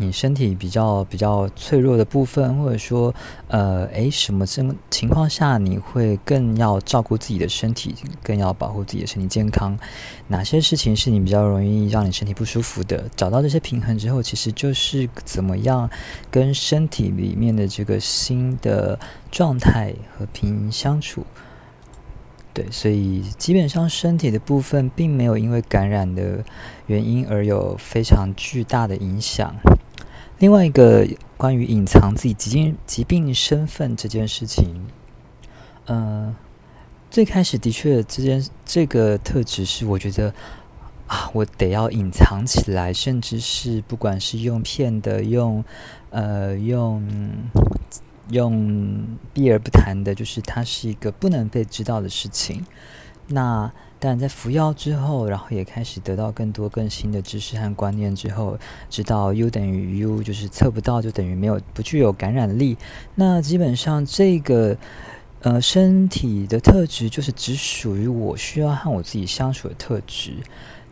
[0.00, 3.14] 你身体比较比较脆弱的部分，或者说，
[3.48, 9.78] 呃，诶，什么情情况下你会更要照顾自己的身体，更要保护自己的身体健康？
[10.28, 13.04] 哪些事情是你比较容易让你身体不舒服的？
[13.14, 15.90] 找到这些平衡之后，其实就是怎么样
[16.30, 18.98] 跟身体里面的这个新的
[19.30, 21.26] 状态和平相处。
[22.52, 26.44] 对，所以基本上身体的部分并没有因为感染的
[26.86, 29.54] 原因而有非常巨大的影响。
[30.40, 34.86] 另外一个关于隐藏自己疾病疾病身份这件事情，
[35.84, 36.34] 呃，
[37.10, 40.32] 最开始的确这件这个特质是我觉得
[41.06, 45.62] 啊，我得要隐藏起来，甚至是不管是用骗的，用
[46.08, 47.06] 呃用
[48.30, 52.64] 用避而不谈的，就是它是一个不能被知道的事情。
[53.26, 53.70] 那
[54.02, 58.58] 但在服药之后，然后也开始得到更多更新的知识和观念之后，
[58.88, 62.78] 知道 U 等于 U，就是测不到就等于没有，不具有感染力。
[63.14, 64.74] 那基本上这个
[65.42, 70.32] 呃身体的特质就是只属于我需要和我自己相处的特质。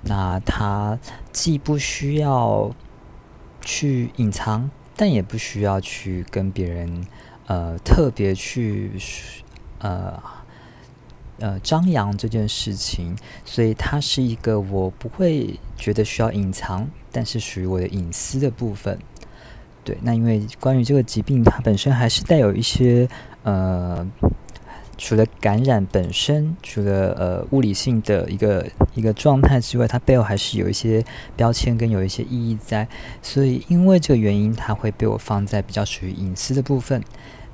[0.03, 0.99] 那它
[1.33, 2.71] 既不需要
[3.63, 7.07] 去隐藏，但也不需要去跟别人
[7.47, 8.93] 呃特别去
[9.79, 10.23] 呃。
[11.39, 18.99] 呃，张扬这件事情，所以它是一个我不会觉得需要隐藏，但是属于我的隐私的部分。
[19.85, 23.09] 对，那因为关于这个疾病，它本身还是带有一些
[23.45, 24.05] 呃，
[24.99, 31.05] 除了感染本身，除了呃物理性的一个一个状态之外，它背后还是有一些
[31.37, 32.87] 标签跟有一些意义在。
[33.23, 37.03] 所以因为这个原因，它会被我放在比较属于隐私的部分。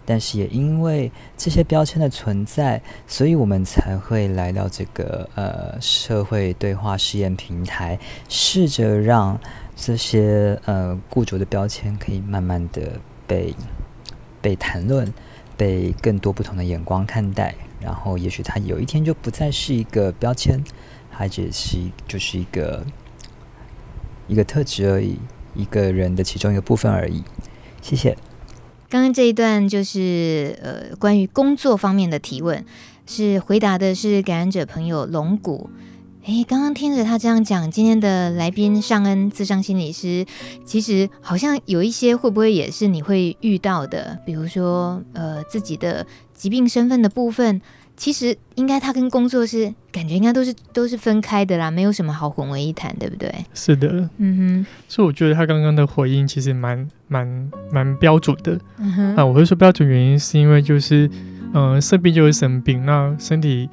[0.06, 9.38] 但是也因为这些标签的存在，所以我们才会来到这个呃社会对话试验平台，试着让
[9.74, 13.54] 这些呃固着的标签可以慢慢的被
[14.40, 15.12] 被谈论，
[15.56, 20.62] 被更多不同的眼光看待，然后也许它有一天就不再是一个标签，
[21.10, 22.84] 它只是就是一个
[24.28, 25.18] 一个特质而已，
[25.54, 27.24] 一个人的其中一个部分而已。
[27.80, 28.16] 谢谢。
[28.94, 32.64] 刚刚这一段就是呃关于工作方面的提问，
[33.08, 35.68] 是回答的是感染者朋友龙骨。
[36.22, 40.24] 诶，刚刚听着他这样讲，今天的来宾尚恩自伤心理师，
[40.64, 47.60] 其实好像有一些会不会也是你会遇到的，比如说呃自己的疾病身份的部分。
[47.96, 53.32] 其实应该他跟工作是感觉应该都是都是分开的啦，没有什么好混为一谈，对不对？
[53.54, 54.66] 是的，嗯哼。
[54.88, 58.58] 所以我觉得他刚刚的回应其实蛮蛮蛮标准的。
[58.78, 59.16] 嗯哼。
[59.16, 61.08] 啊，我会说标准原因是因为就是，
[61.52, 63.68] 嗯、呃，生病就是生病，那身体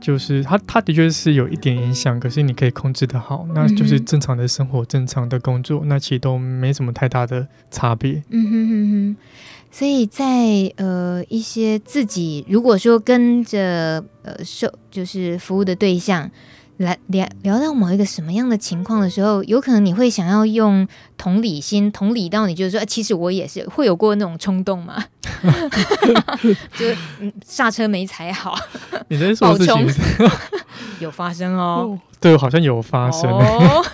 [0.00, 8.22] 就是他他的确是有一点影响，可是你可以控制的好，那就是正常的生活、正常的工作，那其实都没什么太大的差别。
[8.30, 9.16] 嗯哼哼哼。
[9.78, 10.24] 所以在
[10.76, 16.28] 呃一些自己如果说跟着呃受就是服务的对象
[16.78, 25.04] 来聊聊到某一个什么样的情况的时候，有可能你会想要用同理心同理到你，就是说，其实我也是会有过那种冲动嘛，
[26.76, 26.86] 就
[27.20, 28.58] 嗯刹车没踩好，
[29.06, 29.86] 你在说事情
[30.98, 33.30] 有发生哦，对，好像有发生。
[33.30, 33.84] 哦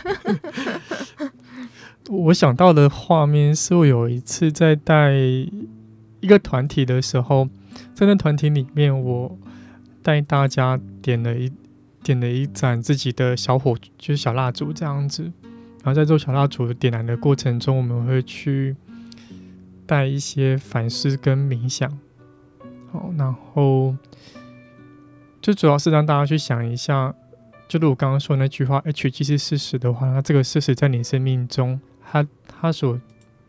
[2.11, 5.11] 我想到的画面是我有一次在带
[6.25, 7.47] 一个团体的时候，
[7.95, 9.39] 在那团体里面，我
[10.03, 11.53] 带大家点了一
[12.03, 15.25] 点了一盏自己的小火，就是小蜡烛这样子。
[15.83, 18.75] 然后在做小蜡烛点燃的过程中，我们会去
[19.85, 21.99] 带一些反思跟冥想。
[22.91, 23.95] 好，然后
[25.43, 27.15] 最主要是让大家去想一下，
[27.69, 31.79] 就如我刚刚说那句话，H G 是事实的话，那这个事实在你生命中。”
[32.11, 32.99] 他他所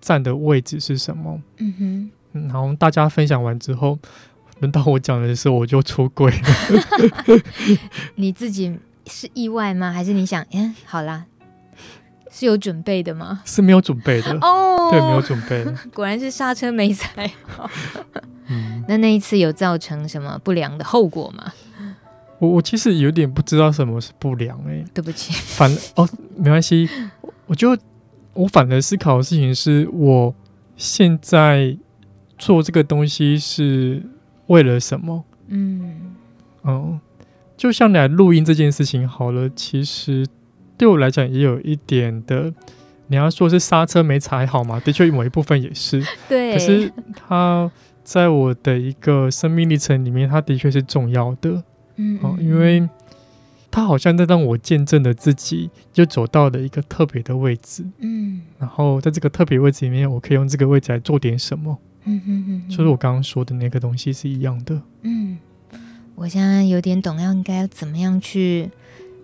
[0.02, 1.42] 站的位置是什么？
[1.58, 2.12] 嗯哼，
[2.44, 3.98] 然后大家分享完之后，
[4.60, 7.40] 轮到我讲的时候，我就出轨了。
[8.16, 9.92] 你自己是意外吗？
[9.92, 10.46] 还是你想？
[10.52, 11.26] 嗯，好啦，
[12.32, 13.42] 是有准备的吗？
[13.46, 15.66] 是没有准备的哦，对，没有准备。
[15.94, 17.70] 果然是刹车没踩好。
[18.48, 21.52] 嗯，那那一次有造成什么不良的后果吗？
[22.38, 26.88] 我我其实有点不知道什么是不良哎、欸，对不起，反哦没关系，
[27.48, 27.76] 我就
[28.34, 30.36] 我反而思考的事情是我
[30.76, 31.76] 现在
[32.38, 34.04] 做这个东西是
[34.48, 35.24] 为了什么？
[35.48, 36.16] 嗯。
[36.62, 37.00] 哦，
[37.56, 40.26] 就像来录音这件事情好了，其实
[40.78, 42.52] 对我来讲也有一点的，
[43.08, 47.72] 你要说是刹车没踩好嘛，的确某一部分也是， 对，可是它
[48.04, 51.64] 在我的一个生命历程里面，它的确是重要的。
[51.98, 52.90] 嗯，哦，因为
[53.70, 65.38] 它好像在让我见证了自己就走到了一个特别的位置，嗯，然后在这个特别位置里面，我可以用这个位置来做点什么，嗯哼哼，就是我刚刚说的那个东西是一样的，嗯，
[66.16, 68.70] 我现在有点懂要应该要怎么样去，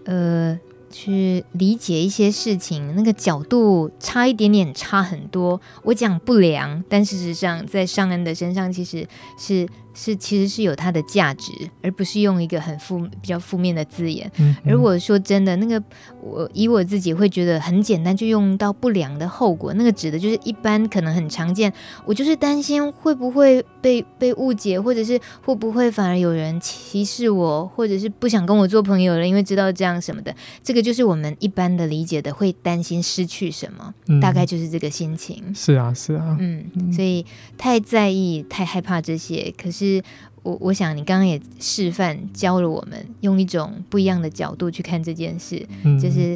[0.05, 0.59] 呃。
[0.93, 5.61] 去理解一些事情，那个角度差一点点，差很多。
[5.83, 11.51] 我讲不良，但事实上在尚恩的身上，其实是是其实是有它的价值，
[11.81, 14.29] 而不是用一个很负比较负面的字眼。
[14.37, 14.73] 嗯嗯。
[14.73, 15.81] 如果说真的，那个
[16.21, 21.71] 我以我自己会觉得很简单，就用到不良的后果，那个指的就是一般可能很常见。
[22.05, 30.81] 我就是担心会不会被被误解，或者是会不会反而有人歧视我，或者是不想跟我做朋友了，因为知道这样什么的，这个。
[30.81, 35.53] 就是我们一般的理解的，会担心失去什么，嗯，大概就是这个心情。
[35.53, 37.23] 是啊，是啊，嗯，所以
[37.55, 39.53] 太在意、太害怕这些。
[39.55, 39.80] 可是
[40.43, 46.35] 我我想，你刚刚也示范教了我们，用一种不一样的角度去看这件事，嗯，就是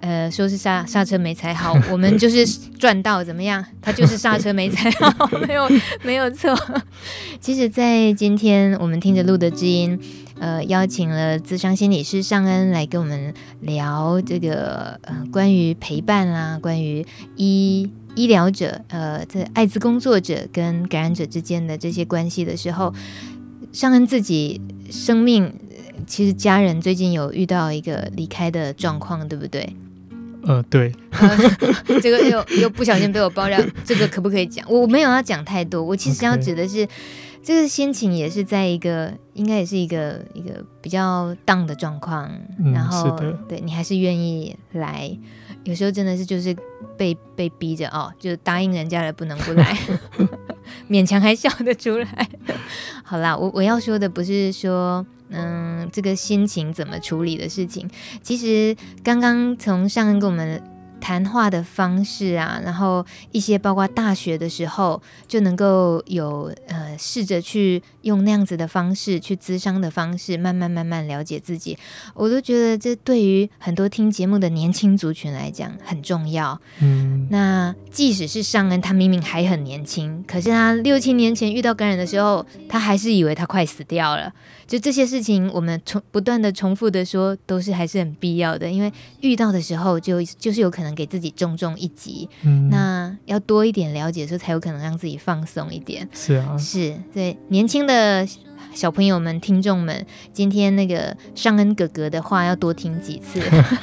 [0.00, 2.46] 呃，说是刹刹车没踩好，我们就是
[2.78, 3.64] 赚到怎么样？
[3.80, 5.68] 他就是刹车没踩好，没有
[6.02, 6.54] 没有错。
[7.40, 9.98] 其实，在今天我们听着路的知音。
[10.40, 17.06] 呃，邀请了智商心理师尚恩来跟我们聊这个呃，关于陪伴啦，关于
[17.36, 22.92] 医医疗者呃，这艾滋工作者跟感染者之间的这些关系的时候，
[23.72, 25.52] 尚恩自己生命
[26.06, 29.74] 其实家人最近有遇到一个离开的状况，对不对？
[30.44, 31.38] 呃，对，呃、
[32.02, 34.64] 这个又又不小心被我爆料，这个可不可以讲？
[34.70, 36.88] 我没有要讲太多，我其实要指的是。
[37.44, 45.10] 这个心情也是在一个，应该也是一个一个比较 down 的状况，嗯、然后对你还是愿意来，
[45.64, 46.56] 有时候真的是就是
[46.96, 49.76] 被被逼着哦，就答应人家了不能不来，
[50.90, 52.28] 勉强还笑得出来。
[53.04, 57.88] 好啦，我我要说的不是说嗯这个心情怎么处理的事情，
[58.22, 60.62] 其实刚刚从上恩跟我们。
[61.02, 71.76] 谈话的方式啊，然后一些包括大学的时候就能够有呃试着去用那样子的方式去咨商的方式，慢慢慢慢了解自己，
[72.14, 76.60] 我都觉得这对于很多听节目的年轻族群来讲很重要。
[76.80, 84.32] 嗯，那即使是上恩，他明明还很年轻，可是他六七年前遇到感染的时候，他还是以为他快死掉了。
[84.64, 92.28] 就这些事情，我们重不断的重复的说，都是还是很必要的，因为遇到的时候就就是有可能给自己重重一击。
[92.42, 96.08] 嗯，那要多一点了解的时候，才有可能让自己放松一点。
[96.12, 98.26] 是啊，是对年轻的
[98.74, 103.40] 小朋友们、听众们，今天那个尚恩哥哥的话要多听几次，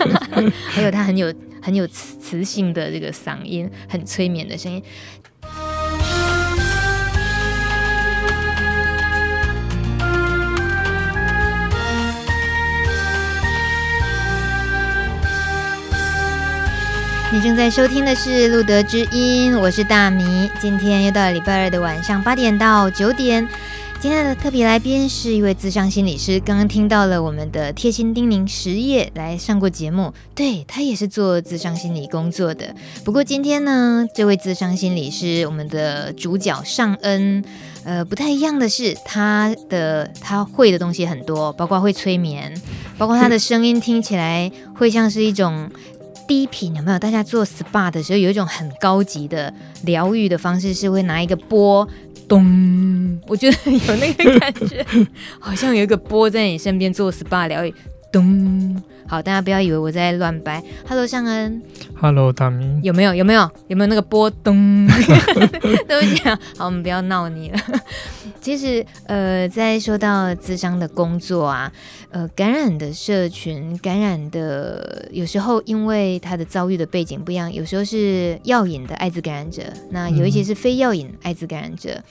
[0.70, 4.82] 还有他很有很有磁磁性的这个嗓音，很催眠的声音。
[17.32, 20.50] 你正在收听的是《路德之音》，我是大米。
[20.60, 23.48] 今天又到了礼拜二的晚上八点到九点。
[24.00, 32.74] 今天的特别来宾是一位自商心理师，刚刚听到了我们的贴心叮咛实业来上过节目，对，他也是做自商心理工作的。
[33.06, 37.44] 不过今天呢，这位自商心理师，我们的主角尚恩，
[37.84, 42.60] 呃，不太一样的是，他的他会的东西很多，包括会催眠，
[42.98, 45.70] 包括他的声音听起来会像是一种。
[46.30, 47.00] 低频有没有？
[47.00, 49.52] 大家做 SPA 的时候，有一种很高级的
[49.82, 51.88] 疗愈的方式，是会拿一个波，
[52.28, 54.86] 咚，我觉得有那个感觉，
[55.42, 57.74] 好像有一个波在你身边做 SPA 疗愈，
[58.12, 58.82] 咚。
[59.08, 60.64] 好，大家不要以为我在乱掰。
[60.88, 61.62] Hello，尚恩。
[61.96, 62.80] Hello，大明。
[62.84, 63.16] 有没有？
[63.16, 63.50] 有没有？
[63.68, 64.88] 有没有那个波咚？
[65.88, 67.60] 都讲好，我们不要闹你了。
[68.40, 71.72] 其实，呃，在说到自商的工作啊，
[72.12, 81.92] 呃，感染的社群，感染的有时候因为他的遭遇的背景不一样，有时候是药瘾的艾滋感染者，那有一些是非药瘾艾滋感染者。
[81.92, 82.04] 嗯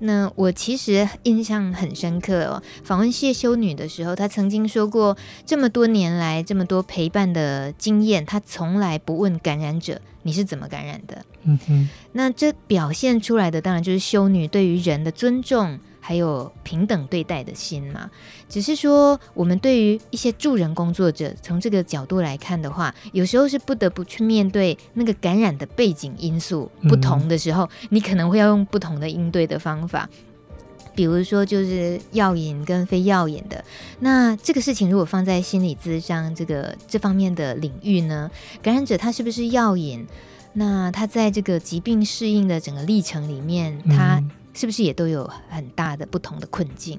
[0.00, 2.62] 那我其实印象很深刻哦。
[2.82, 5.16] 访问谢修女的时候，她曾经说过，
[5.46, 11.24] 这么多年来这么多陪伴的经验，她从来不问感染者你是怎么感染的。
[11.44, 11.88] 嗯哼。
[12.12, 18.10] 那这表现出来的当然就是修女对于人的尊重，还有平等对待的心嘛。
[18.46, 30.06] 只是说，我们对于一些助人工作者，从这个角度来看的话，有时候是不得不去面对那个感染的背景因素不同的时候，嗯、你可能会要用不同的应对的方法。
[30.94, 33.64] 比如说，就是药瘾跟非药瘾的，
[34.00, 38.30] 那这个事情如果放在心理咨商这个这方面的领域呢，
[38.62, 40.06] 感染者他是不是药瘾？
[40.52, 44.22] 那他在这个疾病适应的整个历程里面，他
[44.54, 46.98] 是不是也都有很大的不同的困境？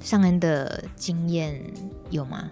[0.00, 1.60] 上恩的经验
[2.08, 2.50] 有吗？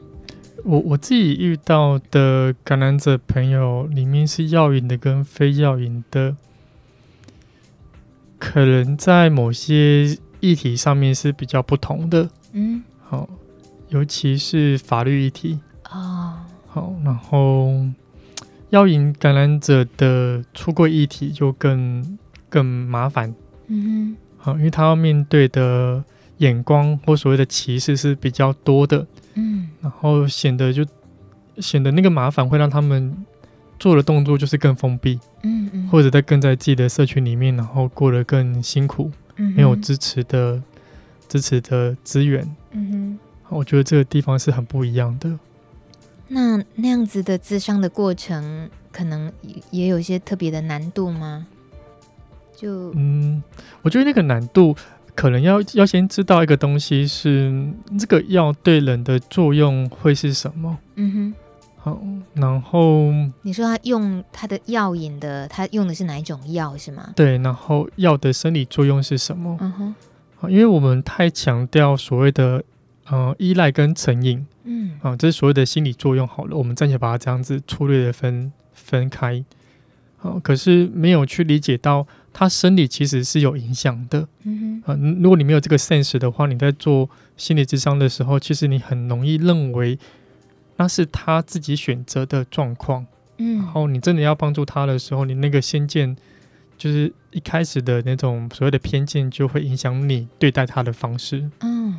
[0.64, 6.37] 我我自己遇到的感染者朋友里面是药瘾的跟非药瘾的。
[8.39, 13.29] 可能在某些议题上面是比较不同的，嗯，好，
[13.89, 15.59] 尤其是法律议题
[15.91, 17.85] 哦，好，然后
[18.70, 22.16] 药瘾感染者的出柜议题就更
[22.49, 23.35] 更麻烦，
[23.69, 26.05] 嗯哼，好，因为他要面对的
[26.39, 30.85] 眼光或所谓的歧视是比较多的，嗯，然后显得就
[31.59, 33.25] 显得那个麻烦会让他们。
[33.81, 40.61] 做的动作就是更封闭，嗯嗯，或者在更在自己的社群里面，然后过得更辛苦，嗯，没有支持的
[41.29, 42.43] 支持的资源，
[42.73, 45.39] 嗯哼，我觉得这个地方是很不一样的。
[46.27, 49.33] 那那样子的自伤的过程，可能
[49.71, 51.47] 也有一些特别的难度吗？
[52.61, 53.40] 就嗯，
[53.82, 54.74] 我觉得那个难度
[55.14, 57.52] 可能要要先知道一个东西是
[57.96, 61.34] 这个药对人的作用会是什么，嗯哼。
[61.80, 61.96] 好，
[62.34, 67.12] 然后你说他用他的药引的，他用的是哪一种药是吗？
[67.14, 69.56] 对，然后药的生理作用是什么？
[69.61, 69.94] 嗯哼，
[70.34, 72.64] 好，因为我们太强调所谓的
[73.06, 76.26] 呃依赖跟成瘾，嗯，啊，这是所谓的心理作用。
[76.26, 79.44] 好了，我们暂且把它这样子粗略的分分开。
[80.16, 82.09] 好，可是没有去理解到
[82.39, 84.28] 它生理其实是有影响的。
[84.45, 89.99] 嗯哼，啊，如果你没有这个 sense 的话，你在做心理智商的时候，其实你很容易认为。
[90.76, 93.05] 那是他自己选择的状况，
[93.39, 96.16] 嗯，然后你真的要帮助他的时候，你那个先见，
[96.76, 101.51] 就是一开始的那种所谓的偏见，就会影响你对待他的方式。
[101.62, 101.97] 嗯，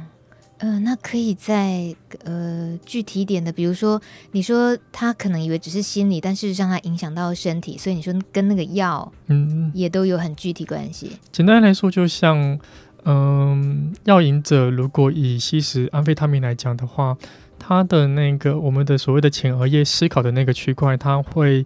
[0.60, 1.94] 呃，那可以再
[2.24, 4.00] 呃具体一点的，比如说，
[4.32, 11.12] 你说他可能以为只是心理，但事实上他影响到身体，所以你说跟那个药，嗯，也都有很具体关系。
[11.32, 12.60] 简单来说，就像，
[13.04, 17.18] 嗯，药瘾者如果以吸食安非他命来讲的话。
[17.62, 21.66] 他的那个我们的所谓的前额叶思考的那个区块，他会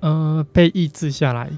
[0.00, 1.48] 呃被抑制下来，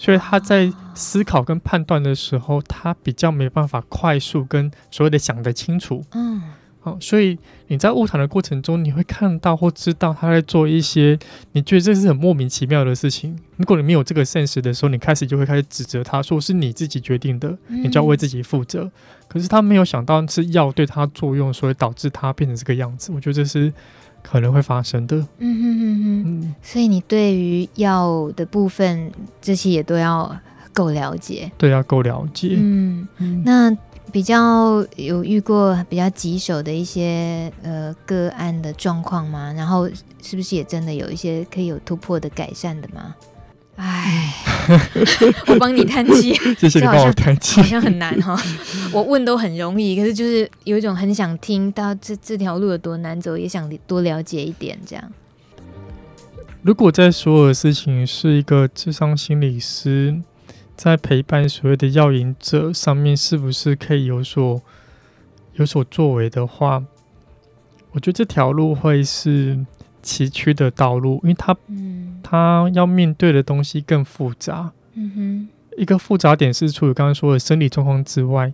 [0.00, 6.02] 所以他在思考跟判断的时候，他比较没办法快速跟所谓的想得清楚。
[6.12, 6.40] 嗯。
[6.82, 11.18] 好，所以你在晤谈的过程中，你会看到或知道他在做一些
[11.52, 13.38] 你觉得这是很莫名其妙的事情。
[13.58, 18.84] 如果你没有这个现实的时候，你开始就会开始指责他说是你自己决定的，你就要为自己负责。
[18.84, 18.92] 嗯。
[19.28, 23.12] 可是他没有想到是药对他作用，所以导致他变成这个样子。
[23.12, 23.70] 我觉得这是
[24.22, 25.16] 可能会发生的。
[25.38, 26.24] 嗯哼哼哼。
[26.26, 29.10] 嗯，所以你对于药的部分，
[29.40, 30.34] 这些也都要
[30.72, 31.50] 够了解。
[31.58, 32.56] 对，要够了解。
[32.58, 33.76] 嗯嗯，那。
[34.12, 39.52] 比较有遇过比较棘手的一些呃个案的状况吗？
[39.52, 39.88] 然后
[40.20, 43.14] 是不是也真的有一些可以有突破的改善的吗？
[43.76, 44.34] 哎，
[45.48, 48.40] 我帮你叹气， 谢谢你帮我叹气，好像很难哈。
[48.92, 55.12] 我问都很容易，可是就是有一种很想听到这这条路有多难走，也想多了解一点这样。
[56.62, 60.20] 如果在所有的事情是一个智商心理师。
[60.76, 64.62] 在陪伴所谓的药瘾者上面，是不是可以有所
[65.56, 66.82] 有所作为的话，
[67.92, 69.58] 我觉得这条路会是
[70.02, 74.72] 崎岖的道路，因为他，嗯，他要面对的东西更复杂。
[74.94, 78.52] 嗯哼，一个复杂点是，除了刚刚说的生理状况之外，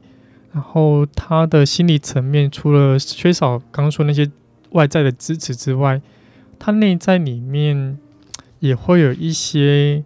[0.52, 4.30] 然后他的心理层面，除了缺少刚刚说那些
[4.70, 6.00] 外在的支持之外，
[6.58, 7.98] 他内在里面
[8.60, 10.04] 也会有一些。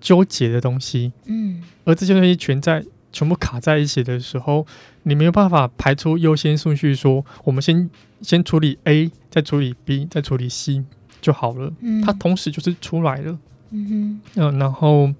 [0.00, 4.66] 纠结的东西，嗯，而这些东西全在全部卡在一起的时候，
[5.04, 7.88] 你没有办法排出优先顺序，说我们先
[8.24, 10.82] 先处理 A，再处理 B，再处理 C
[11.20, 11.72] 就好了。
[11.80, 13.38] 嗯，它同时就是出来了。
[13.70, 15.12] 嗯哼，嗯、呃，然后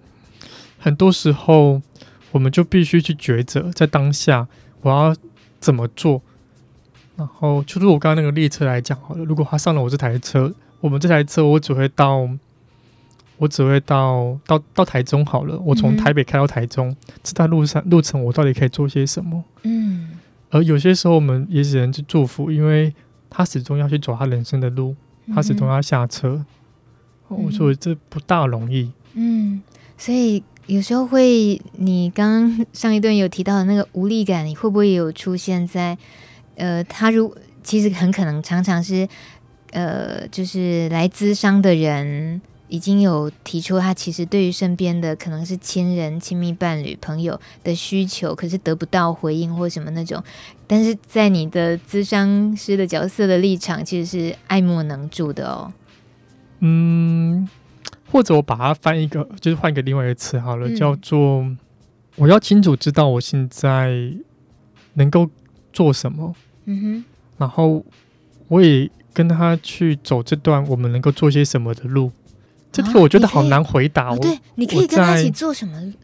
[0.78, 1.80] 很多时候
[2.32, 4.48] 我们就必须去抉择，在当下
[4.80, 5.14] 我要
[5.60, 6.20] 怎么做。
[7.16, 12.28] 然后就是我刚刚那个列车来讲好了，如果他上了我这台车，我们这台车我只会到。
[13.36, 15.58] 我只会到到到台中好了。
[15.58, 19.42] 我从台北开到台中，嗯、这段路上路程我到底可以做些什么？
[19.64, 20.10] 嗯。
[20.54, 22.94] 而有些时候我们也只能去祝福，因为
[23.28, 24.94] 他始终要去走他人生的路，
[25.34, 26.46] 他始终要下车。
[27.28, 28.88] 嗯、我说这不大容易。
[29.14, 29.60] 嗯，
[29.98, 35.98] 所以有时候会，你刚刚上一段有提到的那个无力感，你会不会有出现在
[36.54, 39.08] 呃，他如其实很可能常常是
[39.72, 42.40] 呃，就是来咨商的人。
[42.74, 50.20] 已经有提出，他其实对于身边的可能是亲人、亲密伴侣、朋友的需求，可是得不到回应或什么那种。
[50.66, 55.72] 但是在你的咨商师的角色的立场，其实是爱莫能助的哦。
[56.58, 57.48] 嗯，
[58.10, 61.46] 或者我把它翻一个，就是换一个另外一个词好了，嗯、叫做
[62.16, 64.12] 我要清楚知道我现在
[64.94, 65.30] 能够
[65.72, 66.34] 做什么。
[66.64, 67.04] 嗯哼，
[67.38, 67.84] 然后
[68.48, 72.10] 我也跟他去走这段我们能够做些什么的路。
[72.74, 74.10] 这题我觉得好难回答。
[74.10, 75.94] 哦，对，你可以跟他一起做什么？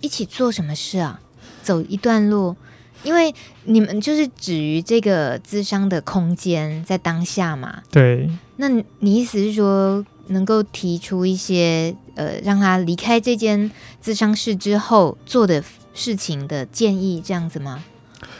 [0.00, 1.20] 一起做什么事啊？
[1.64, 2.54] 走一段路，
[3.02, 7.82] 因为你们就是止于这个智商的空间，在当下嘛。
[7.90, 8.30] 对。
[8.58, 13.68] 那你意思是说，能够提出一些呃，让他离开这间
[14.00, 17.82] 智商室之后做的事情的建议，这样子吗？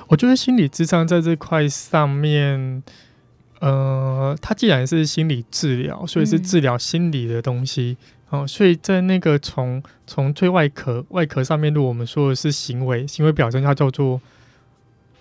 [0.06, 2.84] 我觉得心理智商在这块上面。
[3.62, 7.96] 呃，它既然是心理治疗，所以是治疗心理的东西
[8.30, 8.46] 哦、嗯呃。
[8.48, 14.20] 所以在那个从从最外壳外壳上面，如果我们说的是行为行为表征，它叫做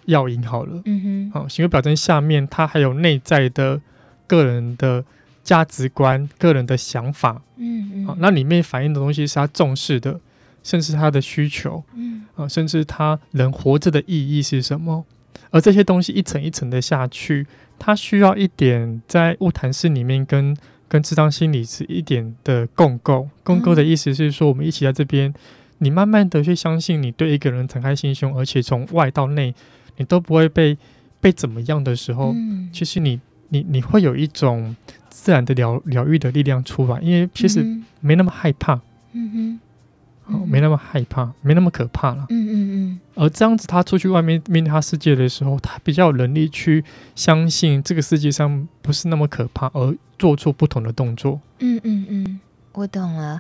[0.06, 0.82] 药引好了。
[0.86, 3.80] 嗯哼，好、呃，行为表征下面它还有内在的
[4.26, 5.06] 个人的
[5.44, 7.44] 价值观、个人的想法。
[7.58, 10.20] 嗯嗯，那里面反映的东西是他重视的，
[10.64, 11.84] 甚至他的需求。
[11.96, 15.06] 嗯啊、呃，甚至他人活着的意义是什么？
[15.52, 17.46] 而这些东西一层一层的下去。
[17.84, 20.56] 他需要一点在物谈室里面跟
[20.88, 25.34] 跟智商心理是一点的共构，共构的意思是说，我们一起在这边，
[25.80, 29.56] 你慢慢的去相信，你对一个人敞开心胸，而且从外到内，
[29.98, 30.78] 你都不会被
[31.20, 32.36] 被怎么样的时候，
[32.72, 33.20] 其实你
[33.50, 34.76] 你你会有一种
[35.10, 37.66] 自然的疗疗愈的力量出来，因为其实
[38.00, 38.80] 没那么害怕。
[39.14, 39.60] 嗯哼。
[40.28, 42.26] 哦，没那么害怕，没那么可怕了。
[42.30, 42.41] 嗯。
[43.22, 46.84] 而这样子，他出去外面面对他世界的时候，他比较有能力去
[47.16, 51.40] 相信这个世界上不是那么可怕，而做出不同的动作。
[51.60, 52.40] 嗯嗯嗯，
[52.74, 53.40] 我懂了。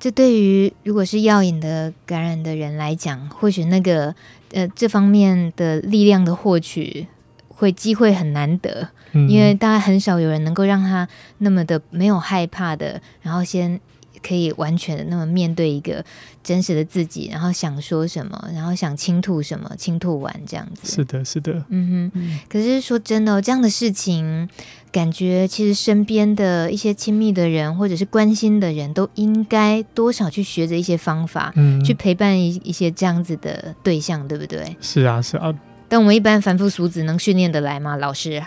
[0.00, 4.12] 这对于如果是药瘾的感染的人来讲，或许那个
[4.50, 7.06] 呃这方面的力量的获取
[7.46, 11.06] 会机会很难得，嗯、因为大概很少有人能够让他
[11.38, 13.80] 那么的没有害怕的，然后先。
[14.22, 16.04] 可以完全的那么面对一个
[16.42, 20.90] 真实的自己，然后想说什么，然后想倾吐什么，倾吐完这样子。
[20.92, 22.12] 是的，是的，嗯哼。
[22.14, 24.48] 嗯，可是说真的，这样的事情，
[24.92, 34.76] 感觉其实身边的一些亲密的人或者是关心的人都应该多少去学着一些方法，嗯，去陪伴一一些这样子的对象，对不对？
[34.80, 35.54] 是啊，是啊。
[35.88, 37.96] 但我们一般凡夫俗子能训练得来吗？
[37.96, 38.40] 老师，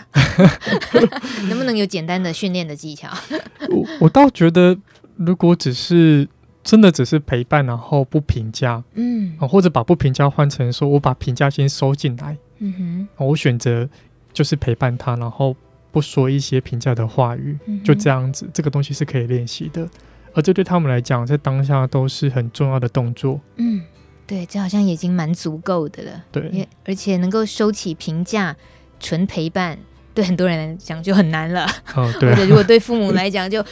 [1.48, 3.08] 能不能有简单的训练的技巧？
[3.68, 4.76] 我我倒觉得。
[5.16, 6.28] 如果只是
[6.62, 13.88] 真的只是陪伴，然后不评价，嗯，或者把不评价换成说我把评价先收进来，嗯哼，我选择
[14.32, 15.54] 就是陪伴他，然后
[15.92, 19.88] 不说一些评价的话语，嗯、就这样子，这个东西是可以练习的，
[20.32, 23.38] 而这对他们来讲，在当下都是很重要的动作。
[23.56, 23.82] 嗯，
[24.26, 28.56] 对，这好像已经蛮足够的了，对，而且能够收起评价，
[28.98, 29.78] 纯陪伴。
[30.14, 33.62] 对很多人来讲就很难了，哦 对啊、或者如果对父母来讲，就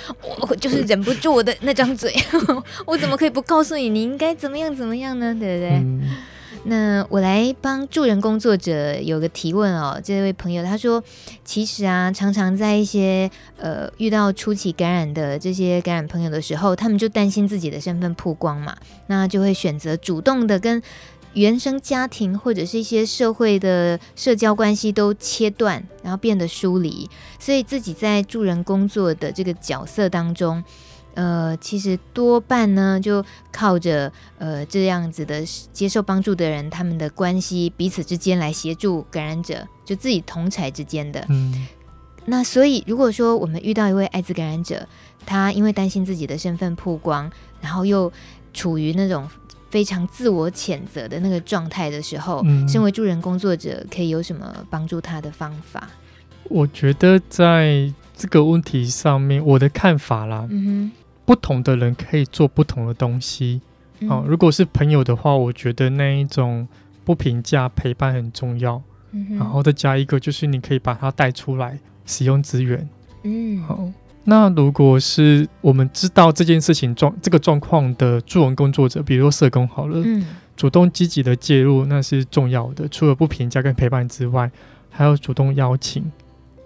[0.41, 2.13] 我就是忍不住我的那张嘴，
[2.85, 5.33] 我怎么可以不告诉你你应该怎么样怎么样呢？
[5.39, 5.71] 对不对？
[5.77, 6.03] 嗯、
[6.65, 11.03] 那我来帮助人工作者有个提问哦，这位朋友他说，
[11.45, 18.77] 其实啊，常常在一些呃遇到初期感染的这些感染朋友的时候，他们就担心自己的身份曝光嘛，
[19.07, 20.83] 那就会选择主动的跟。
[21.35, 27.09] 原生家庭或者是一些社会的社交关系都切断，然后变得疏离，
[27.39, 30.63] 所以自己在助人工作的这个角色当中，
[31.15, 41.25] 呃，其实多半呢就靠着呃这样子的接受帮助的人，他们的关系彼此之间来协助感染者，就自己同侪之间的。
[41.31, 41.67] 嗯，
[42.27, 44.87] 那所以如果说我们遇到一位艾滋感染者，
[45.25, 47.31] 他因为担心自己的身份曝光，
[47.61, 48.13] 然后又
[48.53, 49.27] 处于那种。
[49.73, 55.89] 非常自我谴责的那个状态的时候，嗯，身为助人工作者可以有什么帮助他的方法？
[56.45, 60.93] 我觉得在这个问题上面，我的看法啦，嗯哼，
[61.25, 63.63] 不同的人可以做不同的东西。
[64.01, 66.69] 嗯，哦，如果是朋友的话，我觉得那一种
[67.03, 68.83] 不评价陪伴很重要。
[69.13, 72.87] 嗯，然后再加一个，就是你可以把他带出来使用资源。
[73.23, 73.89] 嗯，好。
[74.25, 80.25] 那如果是我们知道这件事情状这个状况的助人工作者，比如说社工好了，嗯，
[80.57, 82.87] 主动积极的介入那是重要的。
[82.89, 84.51] 除了不评价跟陪伴之外，
[84.91, 86.11] 还要主动邀请，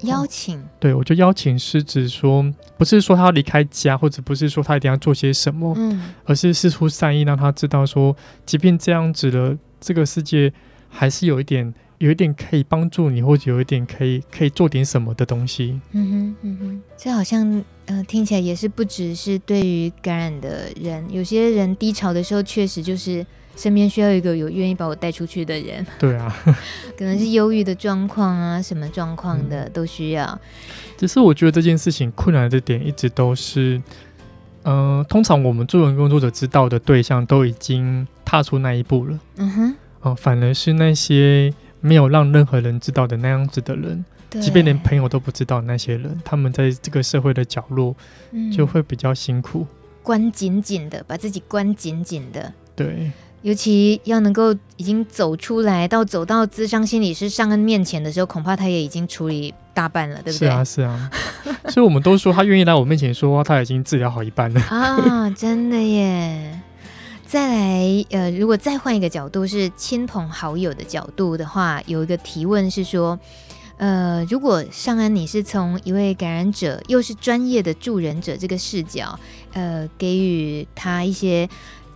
[0.03, 2.45] 邀请，对，我觉得邀请是指说，
[2.77, 10.53] 不是说他要离开家，或者不是说他一定要做些什么，嗯，而是释出善意，让他知道说，即便这样子了，这个世界
[10.91, 15.80] 还是有一点，有一点可以帮助你，或者有一点可以可以做点什么的东西。
[15.92, 23.24] 嗯哼，嗯哼，这好像，呃，听起来也是不只是对于感染的人，有些人低潮的时候，确实就是。
[23.59, 25.86] 身边需要一个有愿意把我带出去的人。
[25.99, 26.30] 对啊，
[26.94, 30.38] 可能是忧郁的状况啊，什么状况的都需要。
[30.99, 33.80] 只是我觉得这件事情困难的点一直都是，
[34.64, 39.18] 嗯、呃，通常我们助人工作者知道的对象都已经踏出那一步了。
[39.38, 39.70] 嗯哼，
[40.03, 41.51] 哦、呃，反而是那些
[41.81, 44.05] 没有让任何人知道的那样子的人，
[44.41, 47.95] 即便连朋友都不知道那些人，他们在这个社会的角落，
[48.53, 49.66] 就会比较辛苦，
[50.03, 52.53] 关紧紧的，把自己关紧紧的。
[52.74, 53.11] 对。
[53.43, 60.49] 尤其要能够已经走出来，到走到智商心理师上恩面前的时候，恐怕他也已经处理大半了，对不对？
[60.49, 61.11] 是啊，是啊。
[61.68, 65.31] 所以我们都说，他愿意来我面前说话，他已经治疗好一半了啊！
[65.31, 66.61] 真的耶。
[67.37, 73.20] 再来，呃，如果再换一个角度，是亲朋好友的角度的话，有一个提问是说，
[73.76, 79.20] 呃，如果尚恩你是从一位感染者，又是专业的助人者这个视角，
[79.53, 81.47] 呃，给予他一些。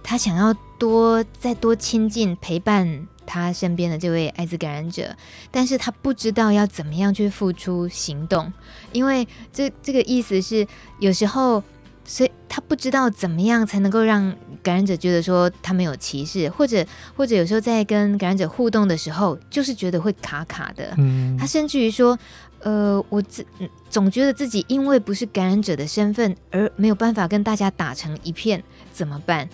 [0.02, 5.16] 他想要多再多亲近陪伴他身边的这位艾滋感染者，
[5.50, 8.52] 但是他不知道要怎么样去付出行动，
[8.92, 10.66] 因为这这个意思是
[10.98, 11.62] 有时候，
[12.10, 14.34] 所以他不知道怎么样才能够让
[14.64, 16.84] 感染者觉得说他没有歧视，或者
[17.14, 20.92] 或者有时候在跟感染者互动的时候，就是觉得会卡卡的。
[20.98, 22.18] 嗯，他甚至于说，
[22.62, 23.46] 呃，我自
[23.88, 28.60] 总觉得自己因为不是感染者的身份而没有办法跟大家打成一片，
[28.92, 29.48] 怎么办？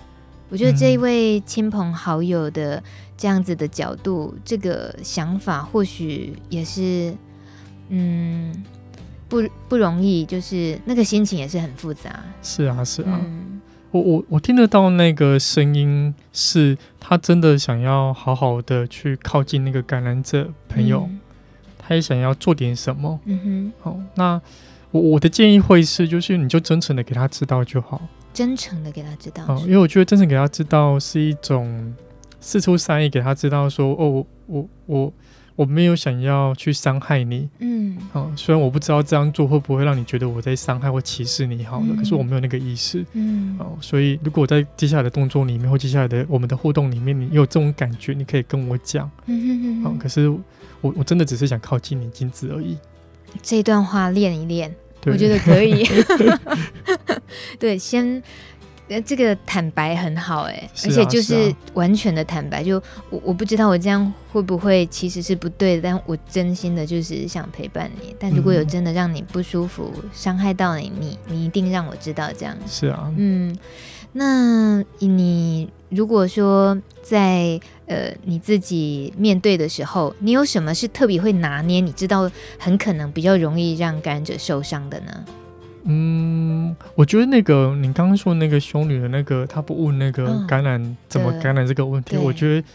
[0.49, 2.83] 我觉得这一位亲朋好友的
[3.19, 7.15] 这样子的角度，嗯、这个想法或许也是，
[7.91, 8.65] 嗯，
[9.29, 12.23] 不不容易，就是那个心情也是很复杂。
[12.43, 13.61] 是啊，是啊，嗯、
[13.91, 21.21] 我我我听得到那个声音，是他真的想要好好的去靠近那个感染者朋友，嗯、
[21.79, 23.19] 他也想要做点什么。
[23.25, 24.41] 嗯哼，好，那
[24.91, 28.01] 我我的建议会是，就是你就真诚的给他知道就好。
[28.33, 31.95] 真诚的给他知道，哦，因为我觉得真诚给他知道是一种
[32.39, 35.13] 四出善意，给他知道说，哦，我我我
[35.57, 50.43] 我没有想要去伤害你，嗯，好，虽然我不知道这样做会不会让你觉得我在伤害或歧视你，好了，嗯，可是我没有那个意思，嗯，哦，所以如果我在接下来的动作里面或接下来的我们的互动里面，你有这种感觉，你可以跟我讲，嗯哼哼哼，哦，可是我
[50.97, 52.77] 我真的只是想靠近你，仅此而已。
[53.43, 54.75] 这段话练一练。
[55.09, 55.87] 我觉得可以，
[57.61, 58.21] 对，先，
[58.89, 62.81] 呃，这个坦白很好，哎，而且就是完全的坦白，就
[63.11, 73.57] 我我不知道我这样会不会其实是不对的，但我真心的就是想陪伴你，但如果有真的让你不舒服、伤害到你，你你一定让我知道，这样是啊，嗯。
[74.19, 81.81] 那你如果说在呃你自己面对的时候，你有什么是特别会拿捏？
[81.81, 85.25] 你知道很可能比较容易让感染者受伤的呢？
[85.87, 92.67] 嗯，我觉得那个你刚刚说那个修女的那个，她不问那个感染、嗯、怎么感染这个问题，我觉得。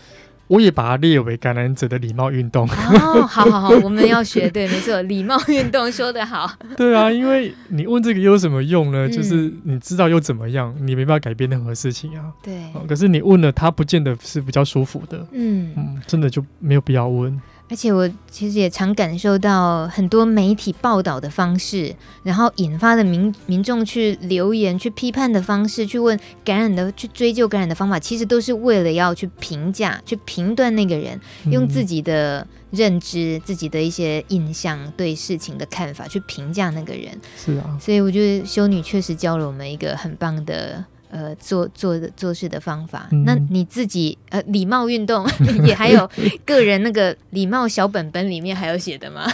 [0.47, 2.68] 我也把它列为感染者的礼貌运动。
[2.68, 6.51] 哦，好好好， 我们要学，对，没错，礼貌运动说得好。
[6.76, 9.07] 对啊，因为你问这个有什么用呢？
[9.07, 10.76] 嗯、就是你知道又怎么样？
[10.82, 12.26] 你没办法改变任何事情啊。
[12.43, 12.84] 对、哦。
[12.86, 15.26] 可是你问了，他不见得是比较舒服的。
[15.32, 17.41] 嗯嗯，真的就没有必要问。
[17.72, 37.17] 而且我其实也常感受到很多媒体报道的方式，然后引发的民民众去留言、去批判的方式，去问感染的、去追究感染的方法，其实都是为了要去评价、去评断那个人，用自己的认知、嗯、自己的一些印象、对事情的看法去评价那个人。
[37.38, 40.84] 是啊，所以我觉得修女确实教了我们一个很棒的。
[41.12, 45.28] 呃，做做的做事的方法，嗯、那你自己呃，礼貌运动
[45.68, 46.09] 也还有
[46.45, 49.28] 个人那个礼貌小本本里面还有写的吗？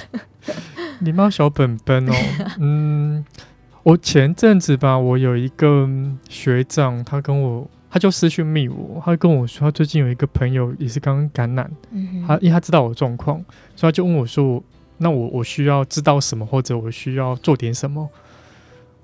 [1.02, 2.14] 礼貌小本本哦，
[2.60, 3.24] 嗯，
[3.84, 5.88] 我前阵子吧，我有一个
[6.28, 13.38] 学长，他跟我，他就私讯密我，他跟我说，他最近有一个朋友也是刚刚感染，嗯、他因为他知道我状况，
[13.76, 14.64] 所以他就问我说，
[14.98, 18.10] 那我我需要知道什么，或者我需要做点什么？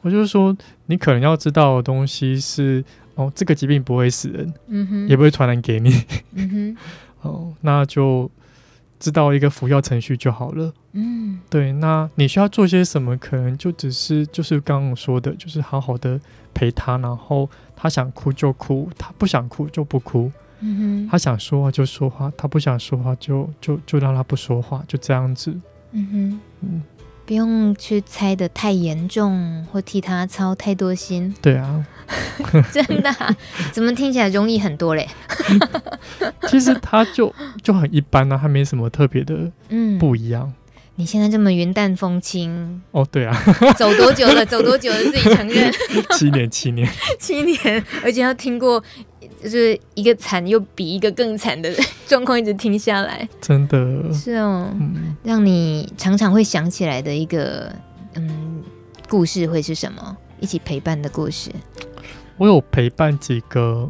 [0.03, 2.83] 我就是说，你可能要知道的东西是
[3.15, 5.91] 哦，这个疾病不会死人，嗯哼，也不会传染给你，
[6.35, 6.77] 嗯哼，
[7.27, 8.29] 哦，那就
[8.99, 11.71] 知道一个服药程序就好了，嗯，对。
[11.73, 13.17] 那你需要做些什么？
[13.17, 16.19] 可能就只是就是刚刚我说的，就是好好的
[16.53, 25.53] 陪他，然后他想哭就哭，他不想哭就不哭，嗯哼，他想说话就说话，他不想说话就就就让他不说话，就这样子，
[25.91, 26.83] 嗯哼，嗯。
[27.25, 31.33] 不用去猜的太严重，或替他操太多心。
[31.41, 31.85] 对啊，
[32.71, 33.35] 真的、啊？
[33.71, 35.07] 怎么听起来容易很多嘞？
[36.47, 40.53] 其实他就就很一般啊，他没什么特别的，嗯，不一样、嗯。
[40.95, 43.07] 你现在这么云淡风轻哦？
[43.09, 43.33] 对啊，
[43.77, 44.45] 走多久了？
[44.45, 44.97] 走多久了？
[44.97, 45.73] 自己承认？
[46.15, 48.83] 七年，七年，七年，而且要听过。
[49.43, 51.69] 就是一个惨又比一个更惨的
[52.07, 57.69] 状况一直听下来，真的是哦，嗯、让你常常会想起来的一个
[58.15, 58.63] 嗯
[59.09, 60.15] 故事会是什么？
[60.39, 61.51] 一起陪伴的故事。
[62.37, 63.89] 我有陪伴几个，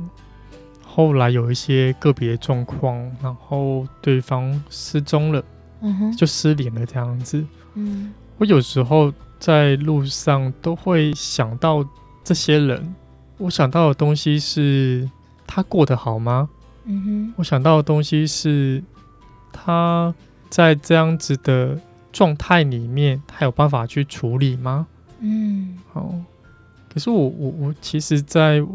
[0.83, 5.43] 后来有一些个别状况，然后对方失踪了，
[5.81, 7.45] 嗯哼，就失联了这样子。
[7.75, 11.87] 嗯，我有时候在路上都会想到
[12.23, 12.95] 这些人，
[13.37, 15.07] 我想到的东西是。
[15.55, 16.49] 他过得好吗？
[16.85, 18.83] 嗯哼，我想到的东西是
[19.51, 20.11] 他
[20.49, 21.79] 在这样子的
[22.11, 24.87] 状态里面，他有办法去处理吗？
[25.19, 26.11] 嗯，好。
[26.91, 28.67] 可是我我我其实在，在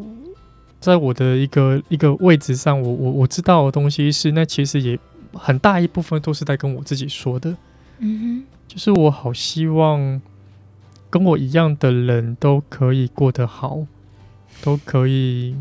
[0.79, 4.97] 在我的一个一个位置上，我我我知道的东西是，那其实也
[5.33, 7.57] 很大一部分都是在跟我自己说的。
[7.99, 10.23] 嗯哼，就是我好希望
[11.11, 13.85] 跟我一样的人都可以过得好，
[14.63, 15.57] 都可以。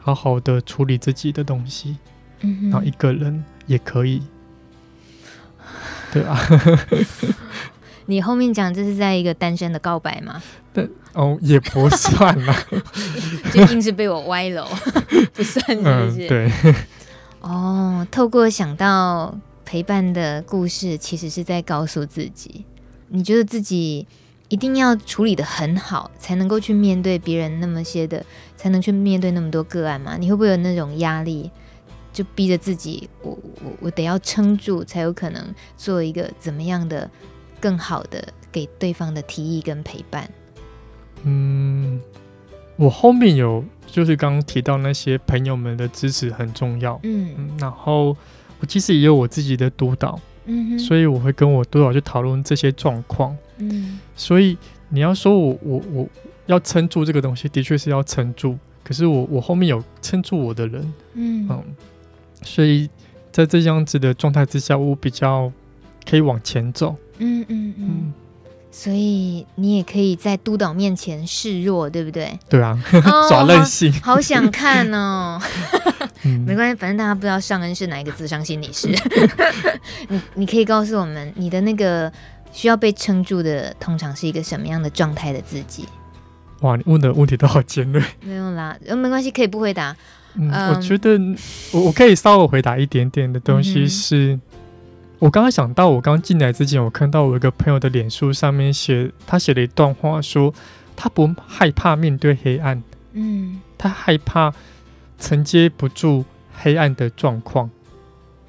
[0.00, 1.98] 好好的处理自己的东西，
[2.40, 4.22] 嗯，然后一个人也可以，
[6.12, 6.40] 对啊。
[8.06, 10.42] 你后面讲这是在一个单身的告白吗？
[10.72, 12.56] 但哦，也不算啦，
[13.52, 14.66] 就硬是被我歪了，
[15.32, 16.26] 不算是不是？
[16.26, 16.52] 嗯，对。
[17.40, 22.64] 哦，透过想到陪伴的故事，其实是在告诉自己，
[23.08, 24.06] 你觉得自己。
[24.50, 28.26] 一定要处理的很好，才能够去面对别人那么些的，
[28.60, 30.18] 才能去面对那么多个案嘛？
[30.18, 31.50] 你会不会有那种压力，
[32.12, 33.30] 就逼着自己，我
[33.64, 35.42] 我我得要撑住，才有可能
[35.78, 37.10] 做一个怎么样的
[37.58, 40.30] 更好的给对方的提议跟陪伴？
[41.22, 41.98] 嗯，
[42.76, 48.14] 我后面有就是刚刚提到那些朋友们的支持很重要，嗯，嗯，然后
[48.60, 53.34] 我其实也有我自己的督导，嗯哼，所以我会跟我督导去讨论这些状况。
[53.56, 54.58] 嗯，所以
[54.90, 56.08] 你要说我我我
[56.46, 58.58] 要撑住这个东西，的确是要撑住。
[58.82, 61.64] 可是我我后面有撑住我的人，嗯嗯，
[62.42, 62.88] 所以
[63.30, 65.52] 在这样子的状态之下，我比较
[66.08, 66.96] 可以往前走。
[67.18, 68.12] 嗯嗯嗯，
[68.72, 72.36] 所以你也可以在督导面前示弱，对不对？
[72.48, 72.76] 对啊，
[73.28, 75.40] 耍任性，好，好想看哦。
[76.24, 78.88] 嗯、没关系，反正大家不知道尚恩是哪一个咨商心理师。
[80.08, 82.12] 你你可以告诉我们你的那个。
[82.52, 85.84] 需要被撑住的，通常是一个什么样的状态的自己？
[86.60, 88.02] 哇，你问的问题都好尖锐。
[88.24, 89.94] 没有啦，呃，没关系，可以不回答。
[90.34, 91.18] 嗯，嗯我觉得
[91.72, 94.40] 我我可以稍微回答一点点的东西是，嗯、
[95.18, 100.52] 我刚刚想到，我刚进来之前，我看到我一个朋友的脸书上面写，他写了一段话，说
[100.94, 102.82] 他不害怕面对黑暗，
[103.12, 104.52] 嗯，他害怕
[105.18, 107.70] 承接不住黑暗的状况。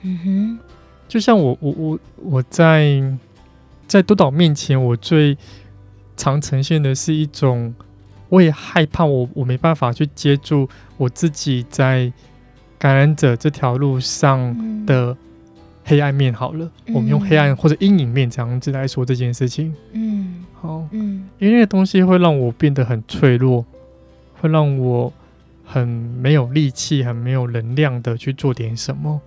[0.02, 0.60] 嗯哼，
[1.08, 3.02] 就像我我我我在。
[3.88, 5.38] 在督导面前，我最
[6.16, 7.76] 常呈现的是一种，
[8.32, 12.10] 我也害怕我我没办法去接住我自己在
[12.80, 15.16] 感染者这条路上的
[15.84, 16.34] 黑暗面。
[16.34, 19.76] 好了，嗯、我们用黑暗或者阴影面这样子来说这件事情。
[19.92, 23.66] 嗯，好，嗯，因为那个东西会让我变得很脆弱，
[24.40, 25.12] 会让我
[25.66, 29.20] 很没有力气、很没有能量的去做点什么。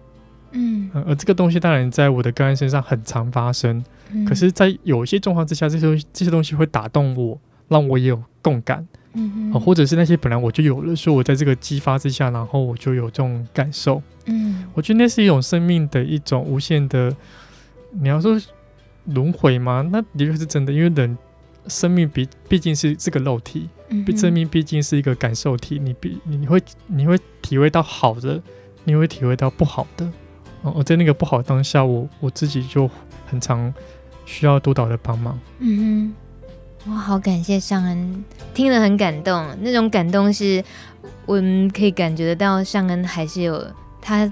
[0.52, 3.84] 嗯，而这个东西当然在我的个案身上很常发生。
[4.26, 7.38] 可是，在有一些状况之下，这些这些东西会打动我，
[7.68, 17.14] 让我也有共感，嗯哼，或者是那些本来我就有了，所以我在这个激发之下，然后我就有这种感受，嗯，我觉得那是一种生命的一种无限的，
[17.92, 18.38] 你要说
[19.06, 19.88] 轮回吗？
[19.90, 21.16] 那的确是真的，因为人
[21.66, 28.42] 生命毕毕竟是这个肉体，嗯，生命毕竟是一个感受体，你必你会你会体会到好的，
[28.84, 30.04] 你会体会到不好的，
[30.62, 32.90] 哦，我在那个不好当下，我我自己就
[33.26, 33.72] 很常。
[34.26, 35.38] 需要督导的帮忙。
[35.58, 36.14] 嗯哼，
[36.86, 39.46] 我好感谢尚恩，听了很感动。
[39.62, 40.62] 那种感动是，
[41.24, 43.66] 我们可以感觉得到，尚恩还是有
[44.02, 44.30] 他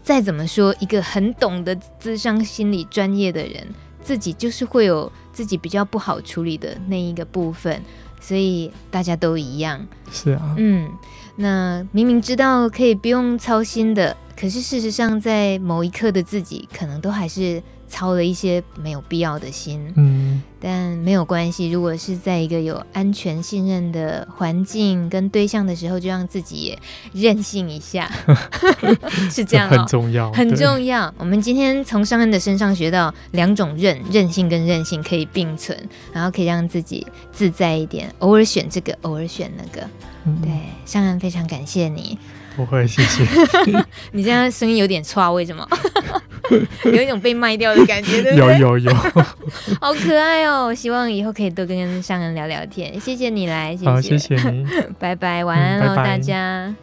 [0.00, 3.66] 再怎么说一个很懂得智商心理专业的人，
[4.00, 7.82] 自己就是会有自己比较不好处理的那一个部分，
[8.20, 9.84] 所以大家都一样。
[10.12, 10.88] 是啊，嗯，
[11.34, 17.60] 那明明知道可以不用操心的，可是事实上在某一刻的自己，可能都还是。
[17.92, 19.92] 操了一些没有必要的心。
[19.96, 26.78] 嗯，但没有关系，如果是在一个有安全信任的环境跟对象的时候，就让自己也
[27.12, 28.10] 任性一下，
[29.30, 31.12] 是这样、哦，很重要，很重要。
[31.18, 35.78] 我们今天从尚恩的身上学到两种韧，韧性跟韧性可以并存，
[36.14, 39.86] 然后可以让自己自在一点，偶尔选这个，偶尔选那个。
[40.24, 40.50] 嗯、对，
[40.86, 42.18] 尚恩非常感谢你。
[42.54, 43.26] 不会，谢谢。
[44.12, 45.66] 你这样声音有点差，为什么？
[46.84, 48.58] 有一种被卖掉的感觉，对不对？
[48.58, 48.94] 有 有有，
[49.80, 50.74] 好可爱哦！
[50.74, 52.98] 希望以后可以多跟商人聊聊天。
[53.00, 54.66] 谢谢你来，谢谢，好，谢谢你，
[54.98, 56.74] 拜拜，晚安喽，大家。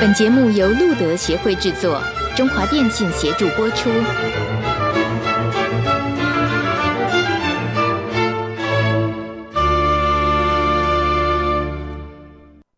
[0.00, 2.00] 本节目由路德协会制作，
[2.36, 3.90] 中华电信协助播出。